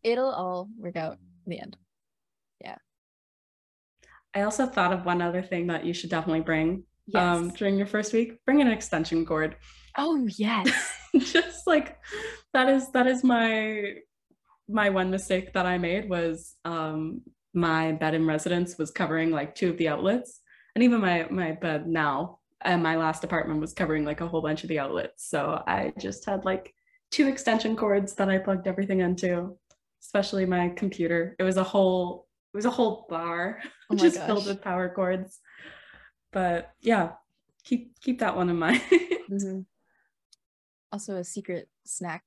it'll 0.02 0.30
all 0.30 0.68
work 0.78 0.96
out 0.96 1.16
in 1.46 1.50
the 1.50 1.60
end 1.60 1.76
i 4.34 4.42
also 4.42 4.66
thought 4.66 4.92
of 4.92 5.04
one 5.04 5.22
other 5.22 5.42
thing 5.42 5.66
that 5.66 5.84
you 5.84 5.94
should 5.94 6.10
definitely 6.10 6.40
bring 6.40 6.84
um, 7.12 7.12
yes. 7.12 7.22
um 7.22 7.48
during 7.50 7.76
your 7.76 7.86
first 7.86 8.12
week 8.12 8.44
bring 8.44 8.60
an 8.60 8.68
extension 8.68 9.26
cord. 9.26 9.56
Oh 9.98 10.26
yes. 10.26 10.70
Just 11.18 11.66
like 11.66 11.98
that 12.52 12.68
is 12.68 12.90
that 12.92 13.06
is 13.06 13.22
my 13.22 13.94
my 14.68 14.90
one 14.90 15.10
mistake 15.10 15.52
that 15.52 15.66
I 15.66 15.78
made 15.78 16.08
was 16.08 16.54
um 16.64 17.22
my 17.52 17.92
bed 17.92 18.14
in 18.14 18.26
residence 18.26 18.78
was 18.78 18.90
covering 18.90 19.30
like 19.30 19.54
two 19.54 19.70
of 19.70 19.76
the 19.76 19.88
outlets 19.88 20.40
and 20.74 20.82
even 20.82 21.00
my 21.00 21.26
my 21.30 21.52
bed 21.52 21.86
now 21.86 22.38
and 22.62 22.82
my 22.82 22.96
last 22.96 23.22
apartment 23.22 23.60
was 23.60 23.74
covering 23.74 24.04
like 24.04 24.22
a 24.22 24.26
whole 24.26 24.40
bunch 24.40 24.62
of 24.62 24.68
the 24.70 24.78
outlets. 24.78 25.28
So 25.28 25.62
I 25.66 25.92
just 25.98 26.24
had 26.24 26.46
like 26.46 26.74
two 27.10 27.28
extension 27.28 27.76
cords 27.76 28.14
that 28.14 28.30
I 28.30 28.38
plugged 28.38 28.66
everything 28.66 29.00
into 29.00 29.56
especially 30.02 30.44
my 30.46 30.68
computer. 30.70 31.34
It 31.38 31.44
was 31.44 31.56
a 31.56 31.64
whole 31.64 32.23
it 32.54 32.56
was 32.56 32.64
a 32.64 32.70
whole 32.70 33.06
bar 33.10 33.60
oh 33.90 33.94
just 33.96 34.16
gosh. 34.16 34.26
filled 34.26 34.46
with 34.46 34.62
power 34.62 34.88
cords 34.88 35.40
but 36.32 36.70
yeah 36.80 37.10
keep 37.64 37.92
keep 38.00 38.20
that 38.20 38.36
one 38.36 38.48
in 38.48 38.56
mind 38.56 38.80
mm-hmm 39.30 39.60
also 40.94 41.16
a 41.16 41.24
secret 41.24 41.68
snack 41.84 42.22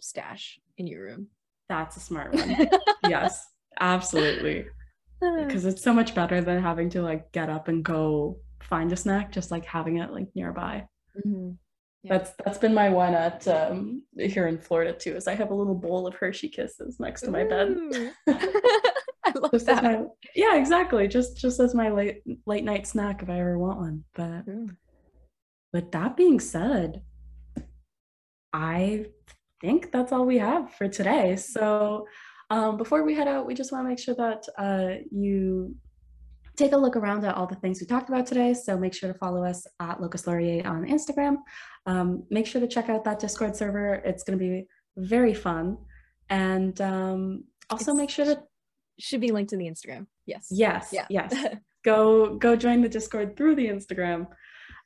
stash 0.00 0.60
in 0.78 0.86
your 0.86 1.02
room. 1.02 1.26
That's 1.68 1.96
a 1.96 2.00
smart 2.00 2.32
one. 2.32 2.68
yes, 3.08 3.44
absolutely. 3.80 4.66
Because 5.20 5.64
it's 5.64 5.82
so 5.82 5.94
much 5.94 6.14
better 6.14 6.42
than 6.42 6.60
having 6.60 6.90
to 6.90 7.00
like 7.00 7.32
get 7.32 7.48
up 7.48 7.68
and 7.68 7.82
go 7.82 8.36
find 8.60 8.92
a 8.92 8.96
snack, 8.96 9.32
just 9.32 9.50
like 9.50 9.64
having 9.64 9.96
it 9.96 10.12
like 10.12 10.26
nearby. 10.34 10.86
Mm-hmm. 11.16 11.52
Yeah. 12.02 12.18
That's 12.18 12.32
that's 12.44 12.58
been 12.58 12.74
my 12.74 12.90
one 12.90 13.14
at 13.14 13.48
um, 13.48 14.02
here 14.18 14.48
in 14.48 14.58
Florida 14.58 14.92
too. 14.92 15.16
Is 15.16 15.26
I 15.26 15.34
have 15.34 15.50
a 15.50 15.54
little 15.54 15.76
bowl 15.76 16.06
of 16.06 16.14
Hershey 16.14 16.50
Kisses 16.50 17.00
next 17.00 17.22
to 17.22 17.30
my 17.30 17.44
bed. 17.44 17.74
Just 19.54 19.66
that. 19.66 19.82
My, 19.82 20.04
yeah, 20.34 20.56
exactly. 20.56 21.08
Just 21.08 21.36
just 21.36 21.60
as 21.60 21.74
my 21.74 21.90
late 21.90 22.22
late 22.46 22.64
night 22.64 22.86
snack 22.86 23.22
if 23.22 23.28
I 23.28 23.40
ever 23.40 23.58
want 23.58 23.78
one. 23.78 24.04
But 24.14 24.46
mm. 24.46 24.76
with 25.72 25.90
that 25.92 26.16
being 26.16 26.40
said, 26.40 27.02
I 28.52 29.06
think 29.60 29.92
that's 29.92 30.12
all 30.12 30.26
we 30.26 30.38
have 30.38 30.72
for 30.74 30.88
today. 30.88 31.36
So 31.36 32.06
um, 32.50 32.76
before 32.76 33.02
we 33.04 33.14
head 33.14 33.28
out, 33.28 33.46
we 33.46 33.54
just 33.54 33.72
want 33.72 33.84
to 33.84 33.88
make 33.88 33.98
sure 33.98 34.14
that 34.14 34.44
uh, 34.58 35.02
you 35.10 35.74
take 36.56 36.72
a 36.72 36.76
look 36.76 36.96
around 36.96 37.24
at 37.24 37.34
all 37.34 37.46
the 37.46 37.56
things 37.56 37.80
we 37.80 37.86
talked 37.86 38.08
about 38.08 38.26
today. 38.26 38.54
So 38.54 38.78
make 38.78 38.94
sure 38.94 39.12
to 39.12 39.18
follow 39.18 39.42
us 39.44 39.66
at 39.80 40.00
Locus 40.00 40.26
Laurier 40.26 40.66
on 40.66 40.86
Instagram. 40.86 41.36
Um, 41.86 42.24
make 42.30 42.46
sure 42.46 42.60
to 42.60 42.68
check 42.68 42.88
out 42.88 43.04
that 43.04 43.18
Discord 43.18 43.56
server. 43.56 43.94
It's 44.04 44.22
going 44.22 44.38
to 44.38 44.44
be 44.44 44.66
very 44.96 45.34
fun. 45.34 45.78
And 46.30 46.80
um, 46.80 47.44
also 47.70 47.92
it's, 47.92 47.98
make 47.98 48.10
sure 48.10 48.24
to 48.26 48.42
should 48.98 49.20
be 49.20 49.32
linked 49.32 49.52
in 49.52 49.58
the 49.58 49.66
Instagram. 49.66 50.06
Yes. 50.26 50.48
Yes. 50.50 50.88
Yeah. 50.92 51.06
Yes. 51.10 51.34
go 51.84 52.36
go 52.36 52.56
join 52.56 52.80
the 52.80 52.88
Discord 52.88 53.36
through 53.36 53.56
the 53.56 53.66
Instagram. 53.66 54.26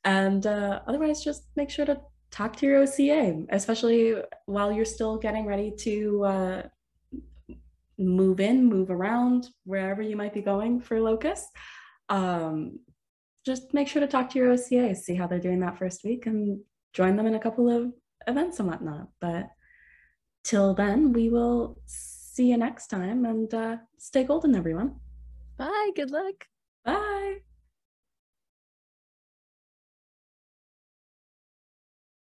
And 0.05 0.47
uh, 0.47 0.81
otherwise, 0.87 1.23
just 1.23 1.44
make 1.57 1.71
sure 1.71 1.87
to 1.87 2.01
talk 2.31 2.57
to 2.57 2.66
your 2.66 2.83
OCA, 2.83 3.44
especially 3.51 4.16
while 4.47 4.73
you're 4.73 4.85
still 4.85 5.16
getting 5.16 5.47
ready 5.47 5.73
to 5.81 6.25
uh, 6.25 6.62
move 7.99 8.40
in, 8.40 8.66
move 8.66 8.90
around, 8.90 9.49
wherever 9.64 10.03
you 10.03 10.16
might 10.16 10.35
be 10.35 10.42
going 10.42 10.81
for 10.81 11.01
Locus. 11.01 11.47
Um, 12.09 12.79
just 13.44 13.75
make 13.75 13.88
sure 13.88 14.01
to 14.01 14.07
talk 14.07 14.31
to 14.31 14.38
your 14.38 14.53
OCA, 14.53 14.94
see 14.94 15.14
how 15.14 15.27
they're 15.27 15.38
doing 15.38 15.61
that 15.61 15.79
first 15.79 16.05
week, 16.05 16.27
and 16.27 16.61
join 16.92 17.16
them 17.16 17.27
in 17.27 17.35
a 17.35 17.40
couple 17.40 17.68
of 17.68 17.92
events 18.27 18.61
and 18.61 18.68
whatnot. 18.68 19.09
But 19.21 19.47
till 20.44 20.75
then, 20.75 21.12
we 21.12 21.29
will 21.29 21.79
see 22.38 22.51
you 22.51 22.57
next 22.57 22.87
time 22.87 23.24
and 23.24 23.53
uh, 23.53 23.77
stay 23.96 24.22
golden, 24.22 24.55
everyone. 24.55 24.94
Bye. 25.57 25.90
Good 25.96 26.12
luck. 26.12 26.46
Bye. 26.85 27.38